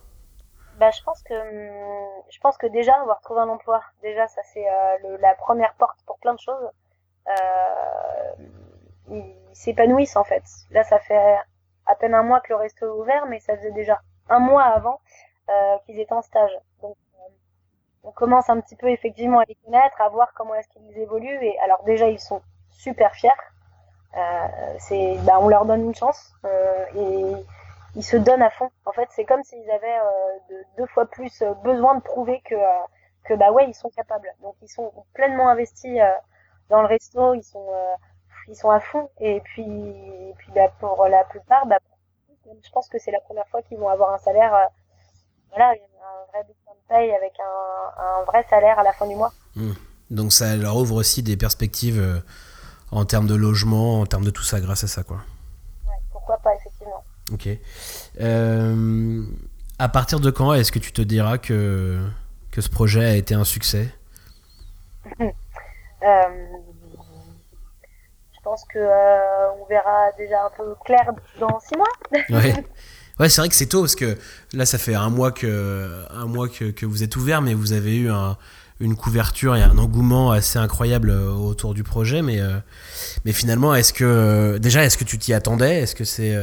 Bah, 0.78 0.90
je 0.96 1.02
pense 1.02 1.22
que 1.22 1.34
hum, 1.34 2.17
je 2.30 2.40
pense 2.40 2.56
que 2.58 2.66
déjà 2.66 2.94
avoir 3.00 3.20
trouvé 3.20 3.40
un 3.40 3.48
emploi, 3.48 3.82
déjà 4.02 4.26
ça 4.28 4.42
c'est 4.52 4.66
la 5.20 5.34
première 5.34 5.74
porte 5.74 5.98
pour 6.06 6.18
plein 6.18 6.34
de 6.34 6.40
choses. 6.40 6.70
Euh, 7.28 8.32
ils 9.10 9.34
s'épanouissent 9.52 10.16
en 10.16 10.24
fait. 10.24 10.44
Là, 10.70 10.84
ça 10.84 10.98
fait 10.98 11.36
à 11.86 11.94
peine 11.94 12.14
un 12.14 12.22
mois 12.22 12.40
que 12.40 12.48
le 12.50 12.56
resto 12.56 12.86
est 12.86 13.00
ouvert, 13.00 13.26
mais 13.26 13.40
ça 13.40 13.56
faisait 13.56 13.72
déjà 13.72 14.00
un 14.28 14.38
mois 14.38 14.64
avant 14.64 15.00
euh, 15.48 15.76
qu'ils 15.84 15.98
étaient 15.98 16.12
en 16.12 16.22
stage. 16.22 16.52
Donc, 16.82 16.96
euh, 17.14 17.28
on 18.04 18.12
commence 18.12 18.48
un 18.50 18.60
petit 18.60 18.76
peu 18.76 18.88
effectivement 18.88 19.40
à 19.40 19.44
les 19.48 19.56
connaître, 19.64 20.00
à 20.00 20.08
voir 20.08 20.32
comment 20.34 20.54
est-ce 20.54 20.68
qu'ils 20.68 20.98
évoluent. 20.98 21.42
Et 21.42 21.58
alors 21.60 21.82
déjà, 21.84 22.08
ils 22.08 22.20
sont 22.20 22.42
super 22.70 23.14
fiers. 23.14 23.30
Euh, 24.16 24.74
c'est, 24.78 25.16
bah, 25.22 25.38
on 25.40 25.48
leur 25.48 25.64
donne 25.64 25.84
une 25.84 25.94
chance 25.94 26.32
euh, 26.44 26.84
et 26.96 27.34
ils 27.98 28.04
se 28.04 28.16
donnent 28.16 28.42
à 28.42 28.48
fond. 28.50 28.70
En 28.86 28.92
fait, 28.92 29.08
c'est 29.10 29.26
comme 29.26 29.42
s'ils 29.42 29.70
avaient 29.70 30.00
de, 30.48 30.56
deux 30.78 30.86
fois 30.86 31.04
plus 31.04 31.42
besoin 31.62 31.96
de 31.96 32.00
prouver 32.00 32.40
que 32.48 32.54
que 33.24 33.34
bah 33.34 33.52
ouais, 33.52 33.66
ils 33.68 33.74
sont 33.74 33.90
capables. 33.90 34.32
Donc, 34.40 34.54
ils 34.62 34.68
sont 34.68 34.90
pleinement 35.12 35.50
investis 35.50 36.00
dans 36.68 36.82
le 36.82 36.88
resto, 36.88 37.34
ils 37.34 37.42
sont 37.42 37.66
euh, 37.70 37.94
ils 38.48 38.56
sont 38.56 38.70
à 38.70 38.80
fond. 38.80 39.08
Et 39.20 39.40
puis, 39.40 39.62
et 39.62 40.34
puis 40.38 40.52
bah, 40.54 40.68
pour 40.80 41.06
la 41.06 41.24
plupart, 41.24 41.66
bah, 41.66 41.78
je 42.46 42.70
pense 42.70 42.88
que 42.88 42.98
c'est 42.98 43.10
la 43.10 43.20
première 43.20 43.46
fois 43.48 43.62
qu'ils 43.62 43.78
vont 43.78 43.88
avoir 43.88 44.12
un 44.12 44.18
salaire, 44.18 44.54
euh, 44.54 44.66
voilà, 45.50 45.70
un 45.70 46.32
vrai 46.32 46.44
bulletin 46.44 46.72
de 46.72 46.88
paye 46.88 47.12
avec 47.12 47.32
un, 47.40 48.02
un, 48.02 48.24
vrai 48.24 48.44
salaire 48.48 48.78
à 48.78 48.82
la 48.82 48.92
fin 48.92 49.06
du 49.06 49.14
mois. 49.14 49.32
Mmh. 49.56 49.72
Donc 50.10 50.32
ça 50.32 50.56
leur 50.56 50.76
ouvre 50.76 50.96
aussi 50.96 51.22
des 51.22 51.36
perspectives 51.36 52.00
euh, 52.00 52.20
en 52.90 53.04
termes 53.04 53.26
de 53.26 53.34
logement, 53.34 54.00
en 54.00 54.06
termes 54.06 54.24
de 54.24 54.30
tout 54.30 54.42
ça, 54.42 54.60
grâce 54.60 54.84
à 54.84 54.88
ça, 54.88 55.02
quoi. 55.02 55.18
Ouais, 55.86 55.96
pourquoi 56.10 56.38
pas, 56.38 56.54
effectivement. 56.54 57.04
Ok. 57.32 57.48
Euh, 58.20 59.22
à 59.78 59.88
partir 59.88 60.20
de 60.20 60.30
quand 60.30 60.54
est-ce 60.54 60.72
que 60.72 60.78
tu 60.78 60.92
te 60.92 61.02
diras 61.02 61.38
que, 61.38 61.98
que 62.50 62.60
ce 62.60 62.68
projet 62.68 63.04
a 63.04 63.16
été 63.16 63.34
un 63.34 63.44
succès? 63.44 63.88
Euh, 66.00 66.28
je 68.32 68.38
pense 68.44 68.64
que 68.72 68.78
euh, 68.78 69.50
on 69.60 69.66
verra 69.66 70.12
déjà 70.16 70.44
un 70.44 70.50
peu 70.56 70.76
clair 70.84 71.10
dans 71.40 71.58
six 71.58 71.76
mois. 71.76 71.88
ouais. 72.30 72.54
Ouais, 73.18 73.28
c'est 73.28 73.40
vrai 73.40 73.48
que 73.48 73.56
c'est 73.56 73.66
tôt 73.66 73.80
parce 73.80 73.96
que 73.96 74.16
là, 74.52 74.64
ça 74.64 74.78
fait 74.78 74.94
un 74.94 75.10
mois 75.10 75.32
que, 75.32 76.04
un 76.10 76.26
mois 76.26 76.48
que, 76.48 76.70
que 76.70 76.86
vous 76.86 77.02
êtes 77.02 77.16
ouvert, 77.16 77.42
mais 77.42 77.52
vous 77.52 77.72
avez 77.72 77.96
eu 77.96 78.10
un, 78.12 78.36
une 78.80 78.96
couverture 78.96 79.56
et 79.56 79.62
un 79.62 79.76
engouement 79.78 80.30
assez 80.30 80.58
incroyable 80.58 81.10
euh, 81.10 81.30
autour 81.30 81.74
du 81.74 81.82
projet. 81.82 82.22
Mais, 82.22 82.40
mais 83.24 83.32
finalement, 83.32 83.74
est-ce 83.74 83.92
que 83.92 84.58
déjà, 84.58 84.84
est-ce 84.84 84.96
que 84.96 85.04
tu 85.04 85.18
t'y 85.18 85.32
attendais? 85.32 85.80
Est-ce 85.80 85.94
que 85.94 86.04
c'est 86.04 86.36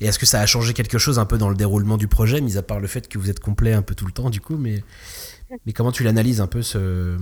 et 0.00 0.06
est-ce 0.06 0.18
que 0.18 0.26
ça 0.26 0.40
a 0.40 0.46
changé 0.46 0.74
quelque 0.74 0.98
chose 0.98 1.18
un 1.18 1.26
peu 1.26 1.38
dans 1.38 1.48
le 1.48 1.54
déroulement 1.54 1.96
du 1.96 2.08
projet, 2.08 2.40
mis 2.40 2.56
à 2.56 2.62
part 2.62 2.80
le 2.80 2.86
fait 2.86 3.08
que 3.08 3.18
vous 3.18 3.30
êtes 3.30 3.40
complet 3.40 3.72
un 3.72 3.82
peu 3.82 3.94
tout 3.94 4.06
le 4.06 4.12
temps, 4.12 4.30
du 4.30 4.40
coup. 4.40 4.56
Mais, 4.56 4.82
mais 5.66 5.72
comment 5.72 5.92
tu 5.92 6.04
l'analyses 6.04 6.40
un 6.40 6.46
peu 6.46 6.62
ce, 6.62 7.16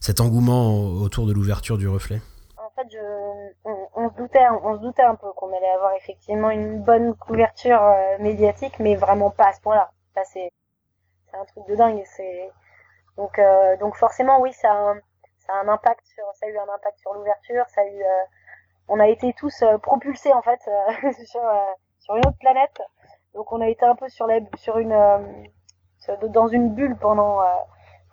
cet 0.00 0.20
engouement 0.20 0.78
autour 0.84 1.26
de 1.26 1.32
l'ouverture 1.32 1.78
du 1.78 1.88
reflet? 1.88 2.20
En 2.56 2.70
fait, 2.76 2.96
on, 3.64 4.10
se 4.10 4.16
doutait, 4.16 4.46
on 4.62 4.76
se 4.76 4.82
doutait 4.82 5.02
un 5.02 5.14
peu 5.14 5.26
qu'on 5.36 5.48
allait 5.48 5.74
avoir 5.74 5.92
effectivement 5.94 6.50
une 6.50 6.82
bonne 6.82 7.14
couverture 7.14 7.82
euh, 7.82 8.18
médiatique, 8.20 8.74
mais 8.78 8.96
vraiment 8.96 9.30
pas 9.30 9.48
à 9.48 9.52
ce 9.52 9.60
point-là. 9.62 9.90
c'est, 10.24 10.50
un 11.32 11.44
truc 11.44 11.66
de 11.68 11.76
dingue. 11.76 12.02
C'est 12.16 12.50
donc, 13.16 13.38
euh, 13.38 13.76
donc 13.78 13.96
forcément, 13.96 14.40
oui, 14.40 14.52
ça 14.52 14.70
a, 14.70 14.94
ça 15.38 15.54
a 15.54 15.56
un 15.56 15.68
impact 15.68 16.04
sur, 16.06 16.24
ça 16.34 16.46
a 16.46 16.48
eu 16.48 16.58
un 16.58 16.68
impact 16.74 16.98
sur 16.98 17.14
l'ouverture. 17.14 17.64
Ça 17.68 17.80
a 17.80 17.84
eu, 17.84 18.02
euh, 18.02 18.24
on 18.88 19.00
a 19.00 19.08
été 19.08 19.32
tous 19.34 19.64
propulsés 19.82 20.32
en 20.32 20.42
fait 20.42 20.60
sur, 21.26 21.42
sur 22.00 22.16
une 22.16 22.26
autre 22.26 22.38
planète. 22.38 22.82
Donc, 23.34 23.52
on 23.52 23.60
a 23.60 23.68
été 23.68 23.84
un 23.84 23.96
peu 23.96 24.08
sur 24.08 24.26
la, 24.26 24.40
sur 24.56 24.78
une, 24.78 24.96
dans 26.28 26.48
une 26.48 26.74
bulle 26.74 26.96
pendant 26.96 27.42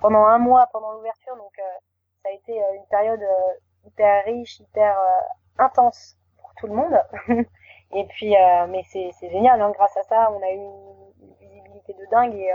pendant 0.03 0.25
un 0.25 0.37
mois 0.37 0.67
pendant 0.71 0.91
l'ouverture. 0.91 1.35
Donc 1.37 1.57
euh, 1.57 1.79
ça 2.21 2.29
a 2.29 2.31
été 2.33 2.61
euh, 2.61 2.75
une 2.75 2.85
période 2.87 3.21
euh, 3.21 3.87
hyper 3.87 4.25
riche, 4.25 4.59
hyper 4.59 4.95
intense 5.57 6.17
pour 6.37 6.53
tout 6.55 6.67
le 6.67 6.73
monde. 6.73 7.01
Et 7.95 8.05
puis, 8.07 8.35
mais 8.69 8.81
c'est 8.91 9.29
génial, 9.29 9.61
hein, 9.61 9.71
grâce 9.71 9.95
à 9.97 10.03
ça, 10.03 10.31
on 10.31 10.41
a 10.41 10.49
eu 10.51 10.55
une, 10.55 11.35
visibilité 11.39 11.95
dingue 12.09 12.33
et 12.33 12.49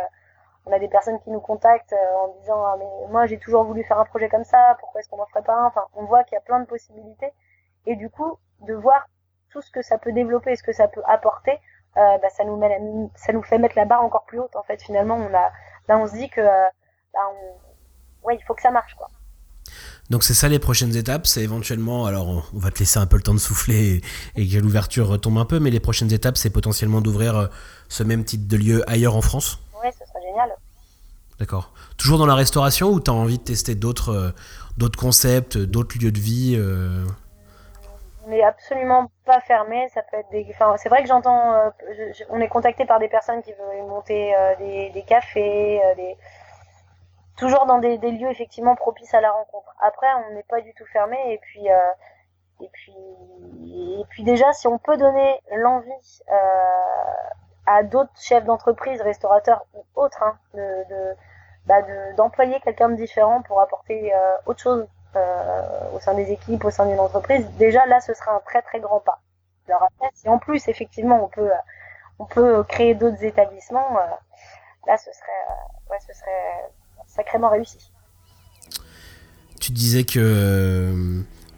on 0.69 0.73
a 0.73 0.79
des 0.79 0.89
personnes 0.89 1.19
qui 1.21 1.31
nous 1.31 1.41
contactent 1.41 1.95
en 1.95 2.29
disant 2.41 2.65
ah, 2.65 2.77
mais 2.79 2.87
moi 3.11 3.27
j'ai 3.27 3.39
toujours 3.39 3.65
voulu 3.65 3.85
faire 3.85 3.99
un 3.99 4.05
projet 4.05 4.29
comme 4.29 4.45
ça, 4.45 4.77
pourquoi 4.81 5.01
est-ce 5.01 5.09
qu'on 5.09 5.17
n'en 5.17 5.27
ferait 5.27 5.43
pas 5.43 5.55
un? 5.55 5.67
Enfin, 5.67 5.85
on 5.95 6.05
voit 6.05 6.25
qu'il 6.25 6.35
y 6.35 6.39
a 6.39 6.43
plein 6.43 6.61
de 6.61 6.67
possibilités 6.67 7.33
et 7.87 7.97
du 7.97 8.11
coup 8.11 8.39
de 8.61 8.75
voir 8.75 9.07
tout 9.51 9.63
ce 9.63 9.71
que 9.71 9.83
ça 9.83 9.99
peut 9.99 10.13
développer, 10.13 10.55
ce 10.57 10.63
que 10.63 10.73
ça 10.73 10.89
peut 10.89 11.03
apporter, 11.07 11.59
bah, 11.97 12.29
ça 12.31 12.45
nous 12.45 12.57
met, 12.57 12.79
ça 13.17 13.33
nous 13.33 13.43
fait 13.43 13.59
mettre 13.59 13.77
la 13.77 13.85
barre 13.85 14.05
encore 14.05 14.25
plus 14.25 14.39
haute 14.39 14.55
en 14.57 14.63
fait. 14.63 14.81
Finalement, 14.83 15.17
on 15.17 15.35
a 15.35 15.51
là 15.89 15.99
on 15.99 16.07
se 16.07 16.13
dit 16.13 16.29
que 16.29 16.43
bah, 16.43 17.21
ouais 18.25 18.37
il 18.37 18.45
faut 18.45 18.55
que 18.55 18.63
ça 18.63 18.71
marche 18.71 18.95
quoi. 18.95 19.09
Donc 20.11 20.25
c'est 20.25 20.35
ça 20.35 20.49
les 20.49 20.59
prochaines 20.59 20.97
étapes, 20.97 21.27
c'est 21.27 21.43
éventuellement, 21.43 22.07
alors 22.07 22.51
on 22.55 22.59
va 22.59 22.71
te 22.71 22.79
laisser 22.79 22.99
un 22.99 23.07
peu 23.07 23.17
le 23.17 23.23
temps 23.23 23.35
de 23.35 23.39
souffler 23.39 24.01
et, 24.37 24.49
que 24.49 24.57
l'ouverture 24.57 25.07
retombe 25.07 25.37
un 25.37 25.45
peu, 25.45 25.61
mais 25.61 25.71
les 25.71 25.81
prochaines 25.81 26.13
étapes 26.13 26.39
c'est 26.39 26.49
potentiellement 26.49 27.03
d'ouvrir 27.03 27.37
euh, 27.37 27.47
ce 27.89 28.03
même 28.05 28.25
type 28.25 28.47
de 28.47 28.57
lieu 28.57 28.91
ailleurs 28.91 29.17
en 29.17 29.21
France 29.21 29.59
Oui, 29.83 29.91
ce 29.93 30.07
serait 30.07 30.23
génial. 30.23 30.51
D'accord. 31.39 31.73
Toujours 31.97 32.19
dans 32.19 32.27
la 32.27 32.35
restauration 32.35 32.89
ou 32.89 33.01
tu 33.01 33.11
as 33.11 33.15
envie 33.15 33.39
de 33.39 33.45
tester 33.45 33.75
d'autres 33.75 34.35
euh, 34.81 34.89
concepts, 34.99 35.57
d'autres 35.57 35.97
lieux 36.03 36.13
de 36.13 36.19
vie 36.19 36.57
euh? 36.59 37.05
On 38.27 38.31
n'est 38.31 38.43
absolument 38.43 39.11
pas 39.25 39.41
fermé, 39.41 39.89
des... 40.31 40.47
Enfin, 40.51 40.75
c'est 40.77 40.91
vrai 40.91 41.03
que 41.03 41.09
j'entends, 41.09 41.73
on 42.29 42.41
est 42.41 42.49
contacté 42.49 42.85
par 42.85 42.99
des 42.99 43.09
personnes 43.09 43.41
qui 43.41 43.53
veulent 43.53 43.89
monter 43.89 44.35
des, 44.59 45.03
cafés, 45.09 45.81
des 45.97 46.15
toujours 47.39 47.67
dans 47.67 47.79
des, 47.79 47.97
des, 47.99 48.11
lieux 48.11 48.29
effectivement 48.29 48.75
propices 48.75 49.15
à 49.15 49.21
la 49.21 49.31
rencontre. 49.31 49.75
Après, 49.81 50.09
on 50.29 50.35
n'est 50.35 50.43
pas 50.43 50.61
du 50.61 50.75
tout 50.75 50.85
fermé 50.93 51.17
et 51.29 51.39
puis 51.39 51.71
euh, 51.71 51.93
et 52.61 52.69
puis 52.73 52.93
et 54.01 54.05
puis 54.11 54.25
déjà, 54.25 54.53
si 54.53 54.67
on 54.67 54.79
peut 54.79 54.97
donner 54.97 55.41
l'envie 55.57 56.21
euh, 56.31 56.35
à 57.67 57.83
d'autres 57.85 58.11
chefs 58.21 58.45
d'entreprise, 58.45 59.01
restaurateurs 59.01 59.65
ou 59.99 60.03
autres, 60.03 60.23
hein, 60.23 60.39
de, 60.55 60.61
de 60.61 61.15
bah 61.67 61.83
d'employer 62.17 62.61
quelqu'un 62.61 62.89
de 62.89 62.97
différent 62.97 63.43
pour 63.43 63.61
apporter 63.61 64.15
euh, 64.15 64.37
autre 64.47 64.61
chose 64.61 64.87
euh, 65.17 65.63
au 65.95 66.01
sein 66.01 66.15
des 66.15 66.31
équipes, 66.33 66.65
au 66.65 66.71
sein 66.71 66.87
d'une 66.87 67.01
entreprise, 67.01 67.47
déjà 67.59 67.85
là, 67.87 68.01
ce 68.01 68.15
sera 68.15 68.33
un 68.33 68.41
très 68.41 68.63
très 68.63 68.81
grand 68.81 69.01
pas. 69.01 69.21
Alors 69.69 69.83
après, 69.83 70.09
si 70.15 70.29
en 70.29 70.39
plus 70.39 70.69
effectivement 70.69 71.23
on 71.23 71.29
peut 71.29 71.51
on 72.19 72.25
peut 72.25 72.65
créer 72.65 72.95
d'autres 72.95 73.23
établissements, 73.23 73.99
euh, 73.99 74.07
là, 74.87 74.97
ce 74.97 75.11
serait 75.13 75.45
ouais, 75.91 75.99
ce 76.07 76.15
serait 76.15 76.71
sacrément 77.07 77.51
réussi. 77.51 77.93
Tu 79.61 79.73
disais 79.73 80.05
que 80.05 80.95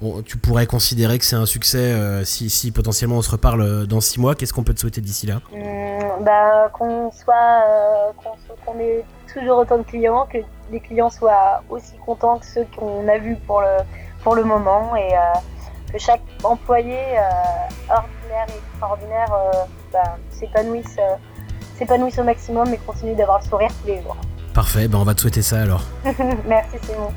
euh, 0.03 0.23
tu 0.25 0.37
pourrais 0.37 0.67
considérer 0.67 1.19
que 1.19 1.25
c'est 1.25 1.37
un 1.37 1.47
succès 1.47 1.79
euh, 1.79 2.25
si, 2.25 2.71
potentiellement 2.73 3.17
on 3.17 3.23
se 3.23 3.31
reparle 3.31 3.63
euh, 3.63 3.87
dans 3.87 4.01
six 4.01 4.21
mois. 4.21 4.35
Qu'est-ce 4.35 4.53
qu'on 4.53 4.63
peut 4.63 4.75
te 4.75 4.81
souhaiter 4.81 5.01
d'ici 5.01 5.27
là? 5.27 5.41
Mmh, 5.53 6.25
bah, 6.25 6.71
Qu'on 6.73 7.11
soit, 7.13 7.65
qu'on 8.65 8.79
ait 8.79 9.05
toujours 9.33 9.59
autant 9.59 9.79
de 9.79 9.83
clients, 9.83 10.27
que 10.31 10.39
les 10.73 10.81
clients 10.81 11.11
soient 11.11 11.63
aussi 11.69 11.93
contents 12.05 12.39
que 12.39 12.47
ceux 12.47 12.67
qu'on 12.77 13.07
a 13.09 13.19
vus 13.19 13.37
pour 13.47 13.61
le, 13.61 13.79
pour 14.23 14.35
le 14.35 14.45
moment 14.45 14.95
et 14.97 15.13
que 15.93 15.99
chaque 15.99 16.23
employé 16.45 16.99
ordinaire 17.89 18.47
et 18.49 18.59
extraordinaire 18.73 19.33
bah, 19.93 20.17
s'épanouisse, 20.31 20.97
s'épanouisse 21.77 22.19
au 22.19 22.25
maximum 22.25 22.73
et 22.73 22.79
continue 22.79 23.15
d'avoir 23.15 23.41
le 23.41 23.45
sourire 23.45 23.71
tous 23.83 23.89
les 23.89 24.03
jours. 24.03 24.17
Parfait, 24.55 24.89
ben 24.89 24.99
on 24.99 25.05
va 25.05 25.15
te 25.15 25.21
souhaiter 25.21 25.43
ça 25.43 25.61
alors. 25.63 25.83
Merci 26.47 26.77
Simon. 26.83 27.13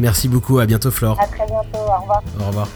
Merci 0.00 0.28
beaucoup, 0.28 0.58
à 0.58 0.66
bientôt 0.66 0.90
Flore. 0.90 1.20
À 1.20 1.26
très 1.26 1.46
bientôt, 1.46 1.78
au 1.78 2.00
revoir. 2.00 2.22
Au 2.40 2.46
revoir. 2.46 2.68